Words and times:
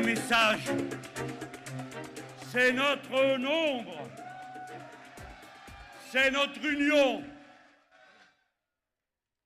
message. 0.00 0.64
C'est 2.50 2.72
notre 2.72 3.36
nombre. 3.38 4.08
C'est 6.10 6.30
notre 6.30 6.64
union. 6.64 7.22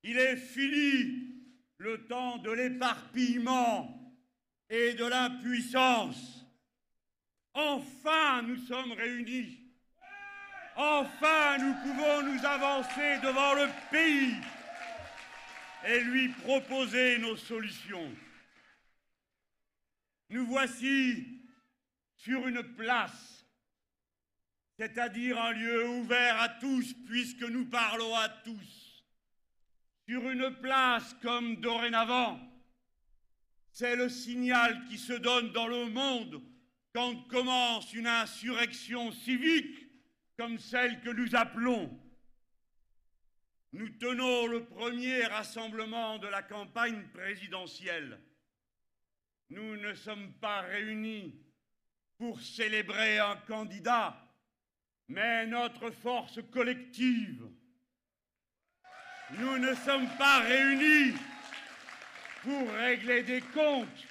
Il 0.02 0.18
est 0.18 0.36
fini 0.36 1.28
le 1.78 2.06
temps 2.06 2.38
de 2.38 2.50
l'éparpillement 2.50 4.14
et 4.70 4.94
de 4.94 5.04
l'impuissance. 5.04 6.46
Enfin, 7.54 8.42
nous 8.42 8.58
sommes 8.66 8.92
réunis. 8.92 9.58
Enfin, 10.76 11.58
nous 11.58 11.74
pouvons 11.82 12.22
nous 12.22 12.46
avancer 12.46 13.18
devant 13.22 13.54
le 13.54 13.68
pays 13.90 14.36
et 15.86 16.00
lui 16.00 16.28
proposer 16.28 17.18
nos 17.18 17.36
solutions. 17.36 18.12
Nous 20.30 20.46
voici 20.46 21.42
sur 22.16 22.46
une 22.46 22.62
place, 22.74 23.46
c'est-à-dire 24.76 25.40
un 25.40 25.52
lieu 25.52 25.88
ouvert 25.88 26.40
à 26.40 26.48
tous 26.48 26.94
puisque 27.06 27.42
nous 27.42 27.66
parlons 27.66 28.14
à 28.14 28.28
tous. 28.28 29.04
Sur 30.06 30.28
une 30.30 30.54
place 30.56 31.14
comme 31.22 31.56
dorénavant, 31.56 32.40
c'est 33.70 33.96
le 33.96 34.08
signal 34.08 34.84
qui 34.86 34.98
se 34.98 35.12
donne 35.12 35.52
dans 35.52 35.68
le 35.68 35.86
monde 35.86 36.42
quand 36.94 37.14
commence 37.28 37.92
une 37.92 38.06
insurrection 38.06 39.12
civique 39.12 39.86
comme 40.36 40.58
celle 40.58 41.00
que 41.00 41.10
nous 41.10 41.34
appelons. 41.36 41.98
Nous 43.72 43.88
tenons 43.90 44.46
le 44.46 44.64
premier 44.64 45.24
rassemblement 45.24 46.18
de 46.18 46.26
la 46.26 46.42
campagne 46.42 47.06
présidentielle. 47.12 48.18
Nous 49.50 49.76
ne 49.76 49.94
sommes 49.94 50.32
pas 50.34 50.60
réunis 50.60 51.34
pour 52.18 52.40
célébrer 52.40 53.18
un 53.18 53.36
candidat, 53.36 54.20
mais 55.08 55.46
notre 55.46 55.90
force 55.90 56.40
collective. 56.50 57.48
Nous 59.38 59.58
ne 59.58 59.74
sommes 59.74 60.08
pas 60.18 60.40
réunis 60.40 61.14
pour 62.42 62.70
régler 62.72 63.22
des 63.22 63.40
comptes, 63.40 64.06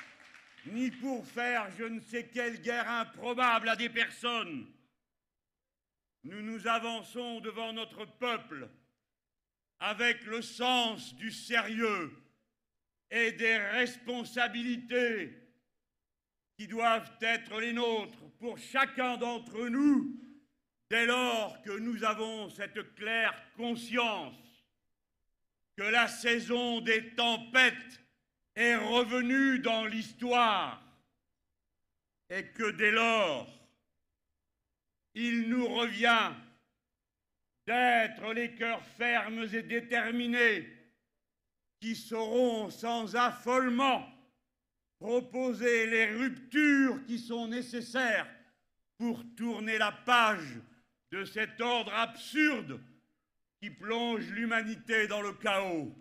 ni 0.67 0.89
pour 0.91 1.25
faire 1.27 1.69
je 1.77 1.83
ne 1.83 1.99
sais 1.99 2.27
quelle 2.27 2.61
guerre 2.61 2.89
improbable 2.89 3.69
à 3.69 3.75
des 3.75 3.89
personnes. 3.89 4.67
Nous 6.23 6.41
nous 6.41 6.67
avançons 6.67 7.41
devant 7.41 7.73
notre 7.73 8.05
peuple 8.05 8.69
avec 9.79 10.25
le 10.25 10.41
sens 10.41 11.15
du 11.15 11.31
sérieux 11.31 12.11
et 13.09 13.31
des 13.33 13.57
responsabilités 13.57 15.33
qui 16.57 16.67
doivent 16.67 17.11
être 17.21 17.59
les 17.59 17.73
nôtres 17.73 18.29
pour 18.39 18.57
chacun 18.57 19.17
d'entre 19.17 19.67
nous 19.69 20.19
dès 20.89 21.05
lors 21.05 21.61
que 21.61 21.77
nous 21.77 22.03
avons 22.03 22.49
cette 22.49 22.95
claire 22.95 23.35
conscience 23.55 24.35
que 25.75 25.83
la 25.83 26.07
saison 26.07 26.81
des 26.81 27.13
tempêtes 27.13 28.01
est 28.55 28.75
revenue 28.75 29.59
dans 29.59 29.85
l'histoire 29.85 30.83
et 32.29 32.47
que 32.47 32.71
dès 32.71 32.91
lors, 32.91 33.47
il 35.13 35.47
nous 35.49 35.67
revient 35.67 36.33
d'être 37.67 38.33
les 38.33 38.55
cœurs 38.55 38.85
fermes 38.97 39.45
et 39.53 39.61
déterminés 39.61 40.76
qui 41.79 41.95
sauront 41.95 42.69
sans 42.69 43.15
affolement 43.15 44.07
proposer 44.99 45.87
les 45.87 46.15
ruptures 46.15 47.03
qui 47.05 47.19
sont 47.19 47.47
nécessaires 47.47 48.27
pour 48.97 49.23
tourner 49.35 49.77
la 49.77 49.91
page 49.91 50.59
de 51.11 51.23
cet 51.23 51.61
ordre 51.61 51.93
absurde 51.93 52.81
qui 53.61 53.69
plonge 53.69 54.27
l'humanité 54.31 55.07
dans 55.07 55.21
le 55.21 55.33
chaos. 55.33 55.93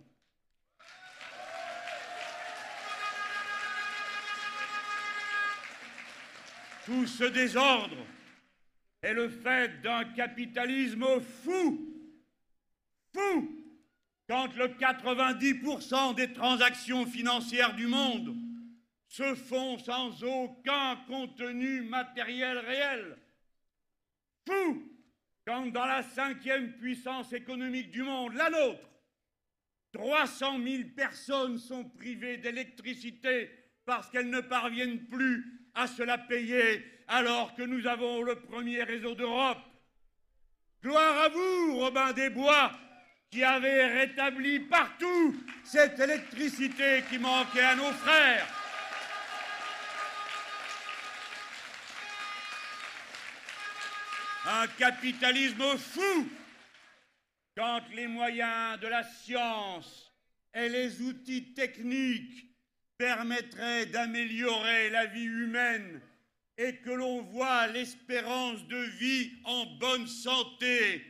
Tout 6.85 7.05
ce 7.05 7.25
désordre 7.25 7.97
est 9.01 9.13
le 9.13 9.29
fait 9.29 9.81
d'un 9.81 10.05
capitalisme 10.05 11.05
fou, 11.19 11.93
fou, 13.13 13.66
quand 14.27 14.53
le 14.55 14.67
90% 14.67 16.15
des 16.15 16.33
transactions 16.33 17.05
financières 17.05 17.75
du 17.75 17.87
monde 17.87 18.35
se 19.07 19.35
font 19.35 19.77
sans 19.79 20.23
aucun 20.23 20.97
contenu 21.07 21.81
matériel 21.83 22.57
réel. 22.57 23.17
Fou, 24.45 24.83
quand 25.45 25.67
dans 25.67 25.85
la 25.85 26.03
cinquième 26.03 26.73
puissance 26.73 27.31
économique 27.31 27.89
du 27.89 28.03
monde, 28.03 28.33
la 28.33 28.49
nôtre, 28.49 28.89
300 29.93 30.59
000 30.61 30.83
personnes 30.95 31.57
sont 31.57 31.85
privées 31.85 32.37
d'électricité 32.37 33.49
parce 33.85 34.09
qu'elles 34.09 34.29
ne 34.29 34.41
parviennent 34.41 35.05
plus 35.05 35.69
à 35.73 35.87
se 35.87 36.03
la 36.03 36.17
payer 36.17 36.83
alors 37.07 37.55
que 37.55 37.63
nous 37.63 37.87
avons 37.87 38.21
le 38.21 38.35
premier 38.35 38.83
réseau 38.83 39.15
d'Europe. 39.15 39.59
Gloire 40.83 41.17
à 41.23 41.29
vous, 41.29 41.79
Robin 41.79 42.11
des 42.11 42.29
Bois, 42.29 42.71
qui 43.29 43.43
avez 43.43 43.85
rétabli 43.85 44.59
partout 44.61 45.35
cette 45.63 45.99
électricité 45.99 47.03
qui 47.09 47.17
manquait 47.19 47.61
à 47.61 47.75
nos 47.75 47.91
frères. 47.91 48.47
Un 54.45 54.67
capitalisme 54.79 55.77
fou 55.77 56.29
quand 57.57 57.81
les 57.93 58.07
moyens 58.07 58.79
de 58.79 58.87
la 58.87 59.03
science 59.03 60.13
et 60.53 60.69
les 60.69 61.01
outils 61.01 61.53
techniques 61.53 62.45
permettraient 62.97 63.87
d'améliorer 63.87 64.89
la 64.89 65.05
vie 65.07 65.25
humaine 65.25 66.01
et 66.57 66.77
que 66.77 66.89
l'on 66.91 67.23
voit 67.23 67.67
l'espérance 67.67 68.65
de 68.67 68.77
vie 68.77 69.31
en 69.43 69.65
bonne 69.79 70.07
santé 70.07 71.03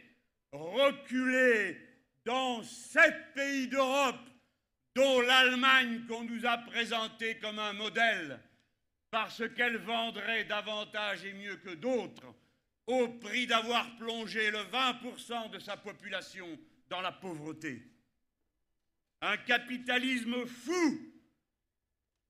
reculer 0.52 1.87
dans 2.28 2.62
sept 2.62 3.34
pays 3.34 3.70
d'Europe, 3.70 4.20
dont 4.94 5.22
l'Allemagne 5.22 6.06
qu'on 6.08 6.26
nous 6.26 6.46
a 6.46 6.58
présentée 6.58 7.40
comme 7.40 7.58
un 7.58 7.72
modèle, 7.72 8.42
parce 9.10 9.48
qu'elle 9.56 9.78
vendrait 9.78 10.44
davantage 10.44 11.24
et 11.24 11.32
mieux 11.32 11.56
que 11.56 11.74
d'autres, 11.76 12.36
au 12.86 13.08
prix 13.08 13.48
d'avoir 13.48 13.96
plongé 13.96 14.52
le 14.52 14.60
20% 14.60 15.52
de 15.52 15.60
sa 15.60 15.78
population 15.78 16.60
dans 16.90 17.00
la 17.00 17.14
pauvreté. 17.14 17.82
Un 19.22 19.38
capitalisme 19.38 20.46
fou, 20.46 21.14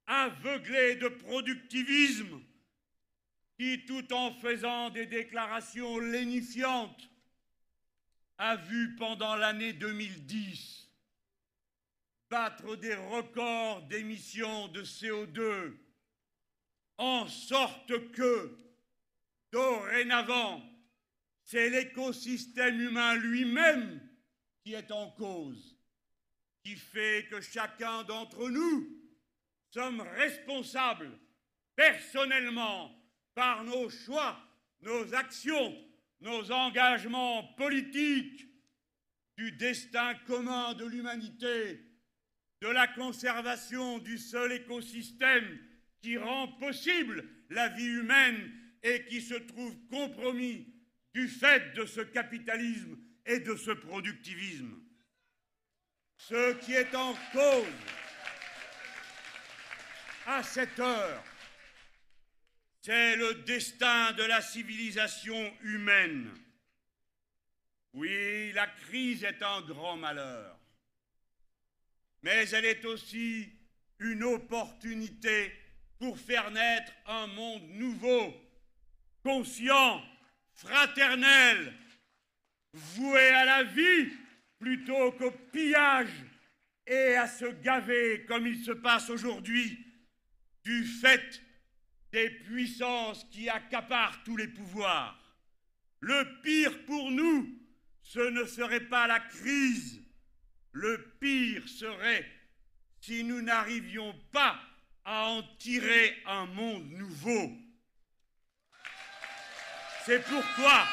aveuglé 0.05 0.97
de 0.97 1.07
productivisme, 1.07 2.39
qui, 3.57 3.83
tout 3.85 4.13
en 4.13 4.31
faisant 4.31 4.91
des 4.91 5.07
déclarations 5.07 5.97
lénifiantes, 5.97 7.09
a 8.37 8.55
vu 8.55 8.95
pendant 8.95 9.35
l'année 9.35 9.73
2010 9.73 10.89
battre 12.29 12.75
des 12.75 12.93
records 12.93 13.83
d'émissions 13.83 14.67
de 14.67 14.83
CO2, 14.83 15.73
en 16.97 17.27
sorte 17.27 18.11
que, 18.11 18.57
dorénavant, 19.51 20.61
c'est 21.43 21.69
l'écosystème 21.69 22.81
humain 22.81 23.15
lui-même 23.15 24.01
qui 24.63 24.73
est 24.73 24.91
en 24.91 25.09
cause, 25.11 25.77
qui 26.63 26.75
fait 26.75 27.27
que 27.29 27.39
chacun 27.39 28.03
d'entre 28.03 28.49
nous 28.49 28.89
sommes 29.69 30.01
responsables 30.01 31.17
personnellement 31.75 32.93
par 33.33 33.63
nos 33.63 33.89
choix, 33.89 34.37
nos 34.81 35.13
actions, 35.13 35.75
nos 36.21 36.51
engagements 36.51 37.43
politiques, 37.55 38.47
du 39.37 39.51
destin 39.51 40.15
commun 40.25 40.73
de 40.73 40.85
l'humanité, 40.85 41.79
de 42.61 42.67
la 42.67 42.87
conservation 42.87 43.99
du 43.99 44.17
seul 44.17 44.51
écosystème 44.51 45.59
qui 46.01 46.17
rend 46.17 46.47
possible 46.53 47.23
la 47.49 47.69
vie 47.69 47.85
humaine 47.85 48.51
et 48.81 49.05
qui 49.05 49.21
se 49.21 49.35
trouve 49.35 49.75
compromis 49.89 50.73
du 51.13 51.27
fait 51.27 51.73
de 51.75 51.85
ce 51.85 52.01
capitalisme 52.01 52.97
et 53.25 53.39
de 53.39 53.55
ce 53.55 53.71
productivisme. 53.71 54.81
Ce 56.17 56.53
qui 56.59 56.73
est 56.73 56.95
en 56.95 57.13
cause 57.31 57.65
à 60.25 60.41
cette 60.41 60.79
heure, 60.79 61.23
c'est 62.87 63.17
le 63.17 63.33
destin 63.43 64.13
de 64.13 64.23
la 64.23 64.39
civilisation 64.39 65.53
humaine. 65.63 66.31
Oui, 67.91 68.53
la 68.53 68.65
crise 68.67 69.25
est 69.25 69.43
un 69.43 69.59
grand 69.59 69.97
malheur, 69.97 70.57
mais 72.23 72.47
elle 72.49 72.63
est 72.63 72.85
aussi 72.85 73.51
une 73.99 74.23
opportunité 74.23 75.51
pour 75.99 76.17
faire 76.17 76.49
naître 76.49 76.93
un 77.07 77.27
monde 77.27 77.67
nouveau, 77.71 78.33
conscient, 79.21 80.01
fraternel, 80.53 81.73
voué 82.71 83.19
à 83.19 83.43
la 83.43 83.63
vie 83.63 84.13
plutôt 84.59 85.11
qu'au 85.11 85.31
pillage 85.51 86.23
et 86.85 87.17
à 87.17 87.27
se 87.27 87.47
gaver 87.61 88.23
comme 88.29 88.47
il 88.47 88.63
se 88.63 88.71
passe 88.71 89.09
aujourd'hui 89.09 89.77
du 90.63 90.85
fait 90.85 91.41
des 92.11 92.29
puissances 92.29 93.23
qui 93.31 93.49
accaparent 93.49 94.23
tous 94.23 94.37
les 94.37 94.47
pouvoirs. 94.47 95.17
Le 95.99 96.41
pire 96.41 96.85
pour 96.85 97.11
nous, 97.11 97.49
ce 98.01 98.19
ne 98.19 98.45
serait 98.45 98.87
pas 98.87 99.07
la 99.07 99.19
crise, 99.19 100.01
le 100.71 101.17
pire 101.19 101.67
serait 101.67 102.25
si 103.01 103.23
nous 103.23 103.41
n'arrivions 103.41 104.13
pas 104.31 104.59
à 105.03 105.25
en 105.29 105.43
tirer 105.57 106.21
un 106.25 106.45
monde 106.45 106.89
nouveau. 106.91 107.51
C'est 110.05 110.23
pourquoi, 110.23 110.85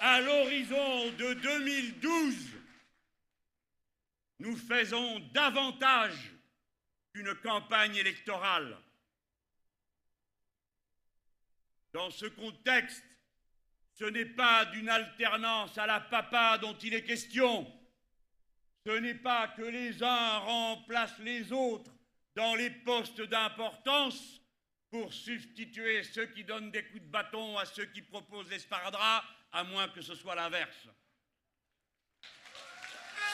à 0.00 0.20
l'horizon 0.20 1.10
de 1.12 1.34
2012, 1.34 2.34
nous 4.38 4.56
faisons 4.56 5.20
davantage 5.32 6.35
qu'une 7.16 7.34
campagne 7.36 7.96
électorale. 7.96 8.76
Dans 11.92 12.10
ce 12.10 12.26
contexte, 12.26 13.02
ce 13.94 14.04
n'est 14.04 14.26
pas 14.26 14.66
d'une 14.66 14.90
alternance 14.90 15.78
à 15.78 15.86
la 15.86 16.00
papa 16.00 16.58
dont 16.58 16.76
il 16.76 16.92
est 16.92 17.04
question. 17.04 17.66
Ce 18.84 18.90
n'est 18.90 19.14
pas 19.14 19.48
que 19.48 19.62
les 19.62 20.02
uns 20.02 20.38
remplacent 20.40 21.18
les 21.20 21.50
autres 21.52 21.90
dans 22.34 22.54
les 22.54 22.68
postes 22.68 23.22
d'importance 23.22 24.42
pour 24.90 25.12
substituer 25.14 26.02
ceux 26.02 26.26
qui 26.26 26.44
donnent 26.44 26.70
des 26.70 26.84
coups 26.84 27.02
de 27.02 27.10
bâton 27.10 27.56
à 27.56 27.64
ceux 27.64 27.86
qui 27.86 28.02
proposent 28.02 28.50
l'esparadrap, 28.50 29.24
à 29.52 29.64
moins 29.64 29.88
que 29.88 30.02
ce 30.02 30.14
soit 30.14 30.34
l'inverse. 30.34 30.86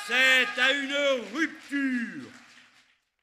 C'est 0.06 0.60
à 0.60 0.72
une 0.72 0.94
rupture 1.34 2.30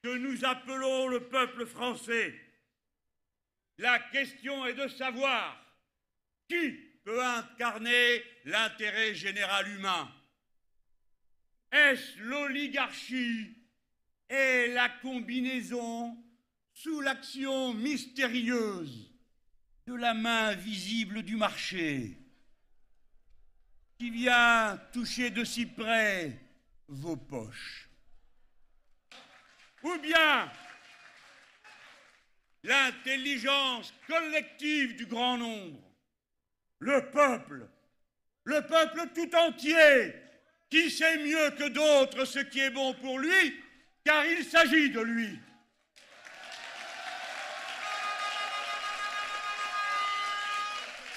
que 0.01 0.18
nous 0.18 0.46
appelons 0.46 1.07
le 1.07 1.28
peuple 1.28 1.66
français. 1.66 2.34
La 3.78 4.00
question 4.00 4.66
est 4.66 4.74
de 4.74 4.88
savoir 4.88 5.57
qui 6.48 6.72
peut 7.04 7.24
incarner 7.24 8.24
l'intérêt 8.46 9.13
général 9.13 9.68
humain. 9.69 10.12
Est-ce 11.72 12.19
l'oligarchie 12.19 13.56
et 14.30 14.68
la 14.74 14.90
combinaison 15.01 16.18
sous 16.74 17.01
l'action 17.01 17.74
mystérieuse 17.74 19.12
de 19.86 19.94
la 19.94 20.13
main 20.13 20.56
visible 20.56 21.24
du 21.24 21.36
marché 21.36 22.18
qui 23.98 24.10
vient 24.10 24.78
toucher 24.94 25.30
de 25.30 25.44
si 25.44 25.66
près 25.66 26.40
vos 26.88 27.18
poches? 27.18 27.88
Ou 29.83 29.97
bien 29.97 30.51
l'intelligence 32.63 33.93
collective 34.07 34.95
du 34.95 35.05
grand 35.05 35.37
nombre, 35.37 35.79
le 36.79 37.09
peuple, 37.11 37.67
le 38.43 38.65
peuple 38.65 39.09
tout 39.15 39.35
entier, 39.35 40.13
qui 40.69 40.91
sait 40.91 41.17
mieux 41.17 41.51
que 41.51 41.69
d'autres 41.69 42.25
ce 42.25 42.39
qui 42.39 42.59
est 42.59 42.69
bon 42.69 42.93
pour 42.95 43.19
lui, 43.19 43.63
car 44.03 44.25
il 44.25 44.43
s'agit 44.43 44.89
de 44.89 45.01
lui. 45.01 45.39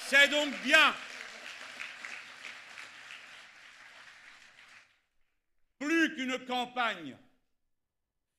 C'est 0.07 0.27
donc 0.27 0.53
bien. 0.61 0.93
Plus 5.79 6.15
qu'une 6.15 6.37
campagne 6.45 7.17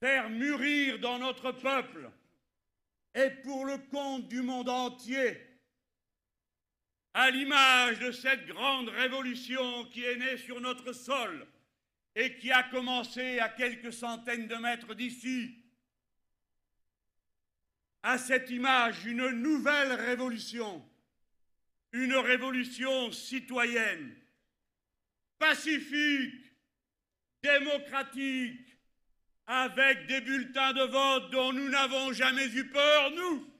faire 0.04 0.28
mûrir 0.28 0.98
dans 0.98 1.18
notre 1.18 1.50
peuple 1.50 2.10
et 3.14 3.30
pour 3.42 3.64
le 3.64 3.78
compte 3.90 4.28
du 4.28 4.42
monde 4.42 4.68
entier, 4.68 5.40
à 7.14 7.30
l'image 7.30 8.00
de 8.00 8.12
cette 8.12 8.44
grande 8.44 8.90
révolution 8.90 9.86
qui 9.86 10.04
est 10.04 10.16
née 10.16 10.36
sur 10.36 10.60
notre 10.60 10.92
sol 10.92 11.46
et 12.14 12.36
qui 12.36 12.52
a 12.52 12.64
commencé 12.64 13.38
à 13.38 13.48
quelques 13.48 13.94
centaines 13.94 14.46
de 14.46 14.56
mètres 14.56 14.92
d'ici, 14.92 15.56
à 18.02 18.18
cette 18.18 18.50
image 18.50 19.06
une 19.06 19.30
nouvelle 19.30 19.92
révolution, 19.92 20.86
une 21.92 22.16
révolution 22.16 23.10
citoyenne, 23.10 24.14
pacifique, 25.38 26.52
démocratique, 27.42 28.73
avec 29.46 30.06
des 30.06 30.20
bulletins 30.20 30.72
de 30.72 30.82
vote 30.82 31.30
dont 31.30 31.52
nous 31.52 31.68
n'avons 31.68 32.12
jamais 32.12 32.46
eu 32.48 32.66
peur, 32.68 33.10
nous. 33.10 33.50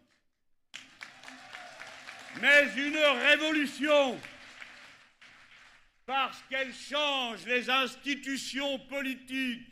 Mais 2.40 2.64
une 2.76 2.96
révolution, 2.96 4.18
parce 6.06 6.42
qu'elle 6.48 6.74
change 6.74 7.44
les 7.46 7.70
institutions 7.70 8.78
politiques 8.80 9.68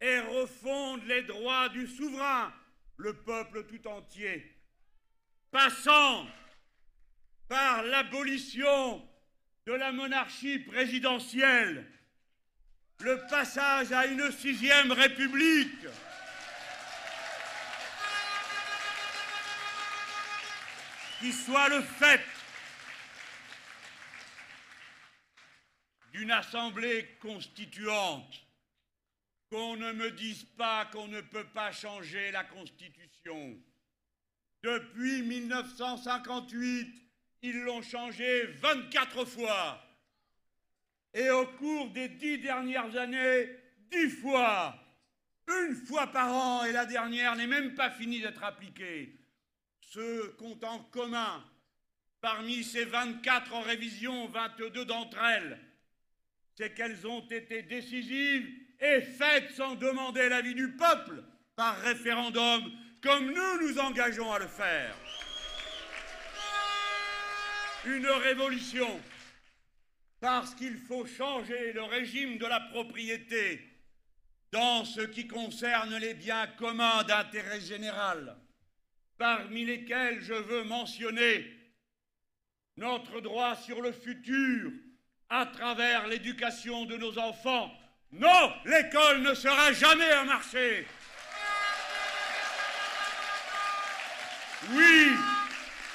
et 0.00 0.18
refonde 0.20 1.04
les 1.04 1.22
droits 1.22 1.68
du 1.68 1.86
souverain, 1.86 2.52
le 2.96 3.14
peuple 3.14 3.66
tout 3.66 3.86
entier, 3.88 4.56
passant 5.50 6.26
par 7.48 7.82
l'abolition 7.82 9.06
de 9.66 9.72
la 9.72 9.92
monarchie 9.92 10.58
présidentielle 10.60 11.86
le 13.00 13.26
passage 13.28 13.92
à 13.92 14.06
une 14.06 14.30
sixième 14.32 14.92
république. 14.92 15.86
qui 21.20 21.32
soit 21.34 21.68
le 21.68 21.82
fait 21.82 22.24
d'une 26.14 26.30
assemblée 26.30 27.06
constituante, 27.20 28.42
qu'on 29.50 29.76
ne 29.76 29.92
me 29.92 30.10
dise 30.12 30.44
pas 30.56 30.86
qu'on 30.86 31.08
ne 31.08 31.20
peut 31.20 31.46
pas 31.48 31.72
changer 31.72 32.30
la 32.30 32.44
Constitution. 32.44 33.54
Depuis 34.62 35.20
1958, 35.22 36.88
ils 37.42 37.60
l'ont 37.60 37.82
changée 37.82 38.46
24 38.46 39.26
fois. 39.26 39.89
Et 41.14 41.28
au 41.30 41.46
cours 41.46 41.90
des 41.90 42.08
dix 42.08 42.38
dernières 42.38 42.96
années, 42.96 43.48
dix 43.90 44.10
fois, 44.10 44.76
une 45.48 45.74
fois 45.74 46.06
par 46.08 46.32
an, 46.32 46.64
et 46.64 46.72
la 46.72 46.86
dernière 46.86 47.34
n'est 47.36 47.46
même 47.46 47.74
pas 47.74 47.90
finie 47.90 48.20
d'être 48.20 48.44
appliquée. 48.44 49.16
Ce 49.80 50.28
qu'ont 50.36 50.58
en 50.62 50.78
commun, 50.84 51.44
parmi 52.20 52.62
ces 52.62 52.84
24 52.84 53.54
en 53.54 53.60
révision, 53.60 54.28
22 54.28 54.84
d'entre 54.84 55.18
elles, 55.24 55.58
c'est 56.56 56.74
qu'elles 56.74 57.06
ont 57.06 57.26
été 57.28 57.62
décisives 57.62 58.48
et 58.80 59.00
faites 59.00 59.50
sans 59.52 59.74
demander 59.74 60.28
l'avis 60.28 60.54
du 60.54 60.72
peuple 60.72 61.24
par 61.56 61.76
référendum, 61.80 62.70
comme 63.02 63.32
nous 63.32 63.60
nous 63.62 63.78
engageons 63.78 64.32
à 64.32 64.38
le 64.38 64.46
faire. 64.46 64.94
Une 67.86 68.06
révolution 68.06 69.00
parce 70.20 70.54
qu'il 70.54 70.76
faut 70.76 71.06
changer 71.06 71.72
le 71.72 71.82
régime 71.82 72.36
de 72.36 72.46
la 72.46 72.60
propriété 72.60 73.66
dans 74.52 74.84
ce 74.84 75.00
qui 75.00 75.26
concerne 75.26 75.96
les 75.96 76.14
biens 76.14 76.46
communs 76.58 77.02
d'intérêt 77.04 77.60
général, 77.60 78.36
parmi 79.16 79.64
lesquels 79.64 80.20
je 80.20 80.34
veux 80.34 80.64
mentionner 80.64 81.46
notre 82.76 83.20
droit 83.20 83.56
sur 83.56 83.80
le 83.80 83.92
futur 83.92 84.72
à 85.30 85.46
travers 85.46 86.06
l'éducation 86.08 86.84
de 86.84 86.96
nos 86.96 87.18
enfants. 87.18 87.72
Non, 88.12 88.52
l'école 88.64 89.22
ne 89.22 89.34
sera 89.34 89.72
jamais 89.72 90.10
un 90.10 90.24
marché. 90.24 90.86
Oui, 94.72 95.12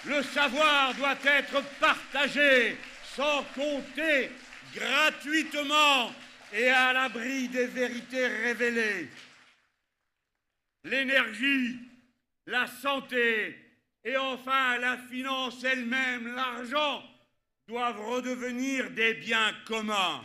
le 0.05 0.23
savoir 0.23 0.93
doit 0.95 1.17
être 1.25 1.61
partagé 1.79 2.77
sans 3.15 3.43
compter 3.55 4.29
gratuitement 4.73 6.13
et 6.51 6.69
à 6.69 6.91
l'abri 6.91 7.47
des 7.47 7.67
vérités 7.67 8.27
révélées. 8.27 9.09
L'énergie, 10.83 11.79
la 12.45 12.67
santé 12.67 13.57
et 14.03 14.17
enfin 14.17 14.77
la 14.79 14.97
finance 15.09 15.63
elle-même, 15.63 16.35
l'argent, 16.35 17.03
doivent 17.67 18.01
redevenir 18.01 18.91
des 18.91 19.15
biens 19.15 19.55
communs. 19.65 20.23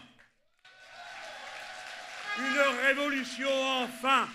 Une 2.38 2.86
révolution 2.86 3.50
enfin 3.82 4.28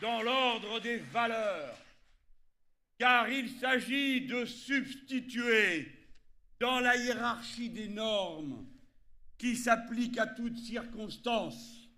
dans 0.00 0.22
l'ordre 0.22 0.80
des 0.80 0.98
valeurs, 0.98 1.76
car 2.98 3.28
il 3.28 3.50
s'agit 3.58 4.22
de 4.22 4.44
substituer 4.44 5.97
dans 6.60 6.80
la 6.80 6.96
hiérarchie 6.96 7.70
des 7.70 7.88
normes 7.88 8.66
qui 9.36 9.56
s'appliquent 9.56 10.18
à 10.18 10.26
toutes 10.26 10.58
circonstances, 10.58 11.88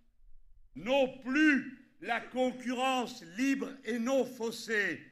non 0.77 1.19
plus 1.19 1.97
la 2.01 2.21
concurrence 2.21 3.23
libre 3.37 3.71
et 3.85 3.99
non 3.99 4.25
faussée, 4.25 5.07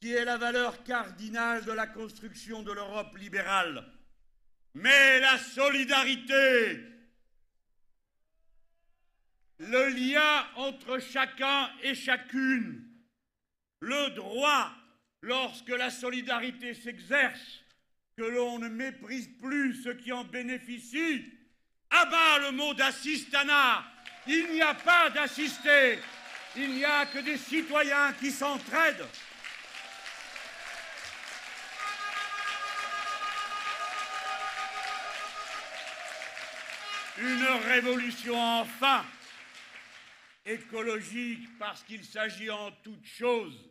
qui 0.00 0.12
est 0.12 0.24
la 0.24 0.38
valeur 0.38 0.82
cardinale 0.82 1.64
de 1.64 1.72
la 1.72 1.86
construction 1.86 2.62
de 2.62 2.72
l'Europe 2.72 3.16
libérale, 3.18 3.86
mais 4.74 5.20
la 5.20 5.38
solidarité, 5.38 6.80
le 9.58 9.88
lien 9.90 10.46
entre 10.56 10.98
chacun 11.00 11.70
et 11.82 11.94
chacune, 11.94 12.88
le 13.80 14.14
droit, 14.14 14.72
lorsque 15.20 15.68
la 15.68 15.90
solidarité 15.90 16.72
s'exerce, 16.74 17.60
que 18.16 18.22
l'on 18.22 18.58
ne 18.58 18.68
méprise 18.68 19.28
plus 19.40 19.82
ceux 19.82 19.94
qui 19.94 20.12
en 20.12 20.24
bénéficient. 20.24 21.24
Ah 21.90 22.06
bas 22.06 22.38
le 22.38 22.52
mot 22.52 22.74
d'assistanat 22.74 23.84
Il 24.26 24.52
n'y 24.52 24.62
a 24.62 24.74
pas 24.74 25.10
d'assisté, 25.10 25.98
il 26.56 26.74
n'y 26.74 26.84
a 26.84 27.06
que 27.06 27.18
des 27.18 27.36
citoyens 27.38 28.12
qui 28.14 28.30
s'entraident. 28.30 29.06
Une 37.18 37.46
révolution 37.66 38.38
enfin 38.38 39.04
écologique 40.46 41.46
parce 41.58 41.82
qu'il 41.82 42.04
s'agit 42.04 42.50
en 42.50 42.70
toute 42.82 43.04
chose 43.04 43.70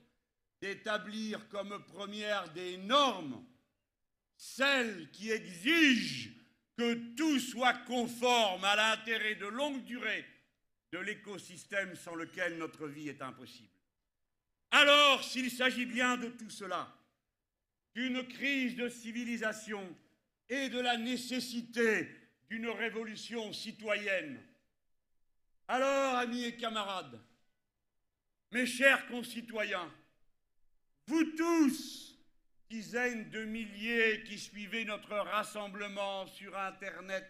d'établir 0.62 1.48
comme 1.50 1.84
première 1.86 2.50
des 2.50 2.78
normes 2.78 3.44
celles 4.40 5.12
qui 5.12 5.32
exigent 5.32 6.30
que 6.78 6.94
tout 7.16 7.40
soit 7.40 7.74
conforme 7.86 8.64
à 8.64 8.78
l'intérêt 8.78 9.36
de 9.36 9.48
longue 9.48 9.84
durée 9.84 10.26
de 10.94 11.00
l'écosystème 11.00 11.94
sans 11.98 12.16
lequel 12.16 12.58
notre 12.58 12.88
vie 12.88 13.10
est 13.10 13.22
impossible. 13.22 13.68
Alors, 14.72 15.26
s'il 15.26 15.52
s'agit 15.52 15.86
bien 15.86 16.16
de 16.16 16.30
tout 16.30 16.50
cela, 16.50 16.96
d'une 17.94 18.26
crise 18.30 18.78
de 18.78 18.88
civilisation 18.88 19.94
et 20.48 20.70
de 20.70 20.80
la 20.80 20.96
nécessité 20.96 22.10
d'une 22.50 22.70
révolution 22.70 23.52
citoyenne, 23.52 24.42
alors, 25.68 26.16
amis 26.16 26.46
et 26.46 26.56
camarades, 26.56 27.22
mes 28.52 28.66
chers 28.66 29.06
concitoyens, 29.08 29.94
vous 31.08 31.26
tous, 31.36 32.09
dizaines 32.70 33.30
de 33.32 33.46
milliers 33.46 34.24
qui 34.24 34.38
suivaient 34.38 34.86
notre 34.86 35.16
rassemblement 35.16 36.28
sur 36.28 36.58
Internet 36.58 37.28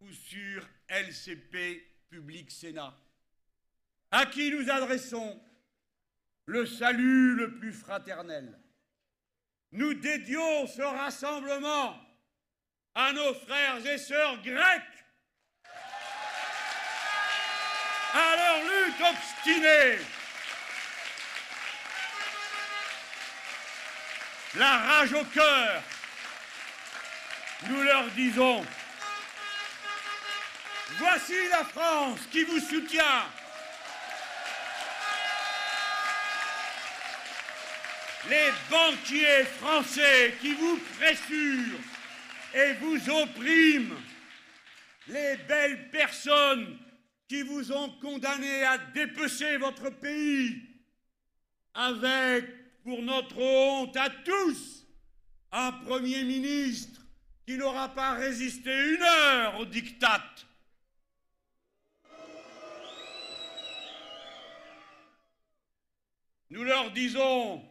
ou 0.00 0.10
sur 0.10 0.66
LCP 0.88 1.84
Public 2.08 2.50
Sénat, 2.50 2.96
à 4.10 4.24
qui 4.26 4.50
nous 4.50 4.70
adressons 4.70 5.40
le 6.46 6.64
salut 6.64 7.34
le 7.34 7.56
plus 7.58 7.72
fraternel. 7.72 8.58
Nous 9.72 9.92
dédions 9.92 10.66
ce 10.66 10.80
rassemblement 10.80 11.94
à 12.94 13.12
nos 13.12 13.34
frères 13.34 13.86
et 13.86 13.98
sœurs 13.98 14.40
grecs, 14.42 15.04
à 18.14 18.36
leur 18.36 18.62
lutte 18.64 19.00
obstinée, 19.00 19.98
la 24.56 24.78
rage 24.78 25.12
au 25.12 25.24
cœur. 25.24 25.82
Nous 27.68 27.82
leur 27.82 28.06
disons, 28.10 28.64
voici 30.98 31.34
la 31.50 31.64
France 31.64 32.20
qui 32.30 32.44
vous 32.44 32.60
soutient. 32.60 33.26
Les 38.28 38.52
banquiers 38.70 39.44
français 39.60 40.34
qui 40.40 40.52
vous 40.52 40.78
pressurent 40.98 41.80
et 42.54 42.74
vous 42.74 43.10
oppriment. 43.10 44.00
Les 45.08 45.36
belles 45.48 45.88
personnes 45.90 46.78
qui 47.26 47.42
vous 47.42 47.72
ont 47.72 47.90
condamné 48.00 48.64
à 48.64 48.78
dépecer 48.78 49.56
votre 49.56 49.90
pays 49.90 50.62
avec, 51.74 52.44
pour 52.88 53.02
notre 53.02 53.38
honte 53.38 53.94
à 53.98 54.08
tous, 54.08 54.86
un 55.52 55.72
Premier 55.72 56.24
ministre 56.24 57.02
qui 57.46 57.58
n'aura 57.58 57.90
pas 57.90 58.14
résisté 58.14 58.70
une 58.70 59.02
heure 59.02 59.60
au 59.60 59.66
diktat. 59.66 60.24
Nous 66.48 66.64
leur 66.64 66.90
disons, 66.92 67.62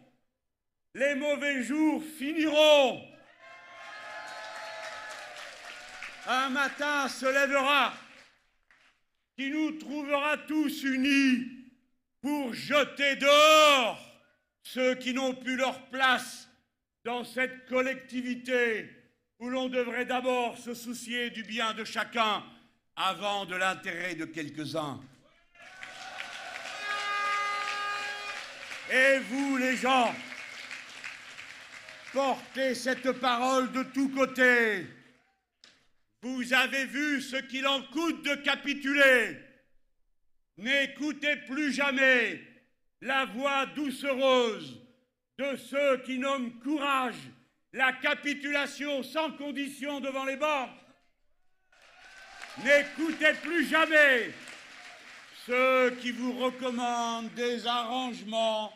les 0.94 1.16
mauvais 1.16 1.64
jours 1.64 2.04
finiront. 2.20 3.04
Un 6.28 6.50
matin 6.50 7.10
se 7.10 7.26
lèvera 7.26 7.92
qui 9.36 9.50
nous 9.50 9.72
trouvera 9.80 10.38
tous 10.38 10.84
unis 10.84 11.44
pour 12.22 12.54
jeter 12.54 13.16
dehors 13.16 14.07
ceux 14.74 14.96
qui 14.96 15.14
n'ont 15.14 15.34
plus 15.34 15.56
leur 15.56 15.86
place 15.86 16.50
dans 17.06 17.24
cette 17.24 17.68
collectivité 17.68 18.90
où 19.40 19.50
l'on 19.50 19.70
devrait 19.70 20.06
d'abord 20.06 20.58
se 20.58 20.74
soucier 20.74 21.30
du 21.30 21.44
bien 21.44 21.74
de 21.74 21.86
chacun 21.86 22.44
avant 22.96 23.46
de 23.46 23.56
l'intérêt 23.56 24.16
de 24.16 24.26
quelques-uns. 24.26 25.00
Et 28.92 29.20
vous, 29.20 29.58
les 29.58 29.78
gens, 29.78 30.14
portez 32.12 32.76
cette 32.76 33.12
parole 33.14 33.72
de 33.72 33.84
tous 33.84 34.10
côtés. 34.10 34.86
Vous 36.22 36.54
avez 36.54 36.86
vu 36.86 37.22
ce 37.22 37.38
qu'il 37.38 37.68
en 37.68 37.84
coûte 37.84 38.26
de 38.26 38.36
capituler. 38.36 39.38
N'écoutez 40.58 41.38
plus 41.48 41.72
jamais 41.72 42.42
la 43.02 43.26
voix 43.26 43.66
doucereuse 43.68 44.82
de 45.38 45.56
ceux 45.56 45.98
qui 46.00 46.18
nomment 46.18 46.52
courage 46.60 47.16
la 47.74 47.94
capitulation 47.94 49.04
sans 49.04 49.32
condition 49.32 50.00
devant 50.00 50.26
les 50.26 50.38
banques. 50.38 50.70
N'écoutez 52.64 53.34
plus 53.44 53.68
jamais 53.68 54.34
ceux 55.46 55.92
qui 56.02 56.12
vous 56.12 56.34
recommandent 56.34 57.34
des 57.36 57.68
arrangements 57.68 58.74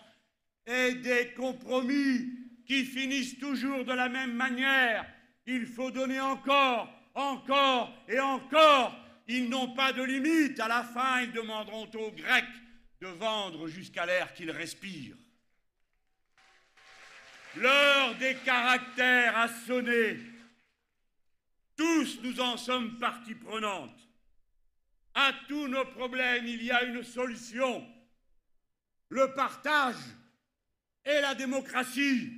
et 0.68 0.94
des 0.94 1.34
compromis 1.36 2.30
qui 2.68 2.86
finissent 2.86 3.40
toujours 3.40 3.84
de 3.84 3.94
la 3.94 4.08
même 4.08 4.34
manière. 4.34 5.06
Il 5.48 5.66
faut 5.66 5.90
donner 5.90 6.20
encore, 6.20 6.88
encore 7.16 7.92
et 8.08 8.20
encore. 8.20 8.96
Ils 9.28 9.50
n'ont 9.50 9.74
pas 9.74 9.92
de 9.92 10.04
limite. 10.04 10.60
À 10.60 10.68
la 10.68 10.84
fin, 10.84 11.22
ils 11.22 11.32
demanderont 11.32 11.90
aux 11.96 12.12
Grecs 12.12 12.46
de 13.02 13.08
vendre 13.08 13.68
jusqu'à 13.68 14.06
l'air 14.06 14.34
qu'ils 14.34 14.52
respirent. 14.52 15.18
L'heure 17.56 18.16
des 18.18 18.36
caractères 18.46 19.38
a 19.38 19.48
sonné. 19.48 20.18
Tous 21.76 22.20
nous 22.22 22.40
en 22.40 22.58
sommes 22.58 23.00
partie 23.00 23.36
prenante. 23.36 24.08
À 25.16 25.34
tous 25.48 25.68
nos 25.68 25.86
problèmes, 25.86 26.46
il 26.46 26.64
y 26.64 26.72
a 26.72 26.84
une 26.84 27.04
solution. 27.04 27.86
Le 29.10 29.34
partage 29.34 29.98
et 31.04 31.20
la 31.22 31.34
démocratie. 31.36 32.32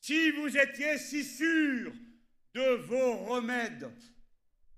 Si 0.00 0.32
vous 0.32 0.56
étiez 0.56 0.98
si 0.98 1.24
sûrs 1.24 1.92
de 2.54 2.74
vos 2.74 3.16
remèdes, 3.18 3.90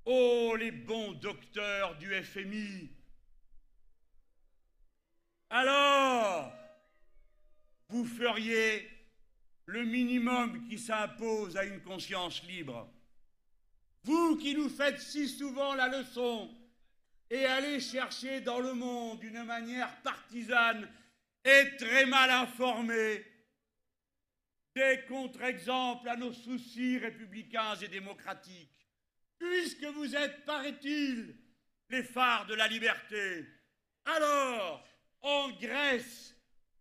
oh 0.04 0.54
les 0.56 0.70
bons 0.70 1.12
docteurs 1.12 1.96
du 1.96 2.14
FMI, 2.22 2.93
alors 5.54 6.52
vous 7.88 8.04
feriez 8.04 8.90
le 9.66 9.84
minimum 9.84 10.66
qui 10.66 10.78
s'impose 10.80 11.56
à 11.56 11.64
une 11.64 11.80
conscience 11.80 12.42
libre. 12.42 12.90
Vous 14.02 14.36
qui 14.36 14.54
nous 14.54 14.68
faites 14.68 15.00
si 15.00 15.28
souvent 15.28 15.74
la 15.74 15.86
leçon 15.88 16.52
et 17.30 17.44
allez 17.46 17.78
chercher 17.78 18.40
dans 18.40 18.58
le 18.58 18.74
monde 18.74 19.20
d'une 19.20 19.44
manière 19.44 19.94
partisane 20.02 20.90
et 21.44 21.76
très 21.76 22.04
mal 22.06 22.30
informée 22.30 23.24
des 24.74 25.04
contre-exemples 25.06 26.08
à 26.08 26.16
nos 26.16 26.32
soucis 26.32 26.98
républicains 26.98 27.76
et 27.76 27.86
démocratiques, 27.86 28.88
puisque 29.38 29.84
vous 29.84 30.16
êtes, 30.16 30.44
paraît-il, 30.44 31.36
les 31.90 32.02
phares 32.02 32.46
de 32.46 32.54
la 32.54 32.66
liberté. 32.66 33.46
Alors, 34.04 34.84
en 35.24 35.50
Grèce, 35.52 36.34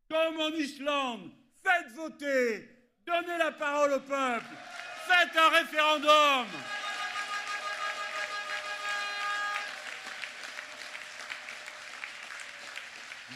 comme 0.10 0.40
en 0.40 0.50
Islande, 0.50 1.32
faites 1.64 1.92
voter, 1.94 2.70
donnez 3.06 3.38
la 3.38 3.54
parole 3.54 3.94
au 3.94 4.00
peuple, 4.02 4.46
faites 5.08 5.36
un 5.36 5.50
référendum. 5.50 6.48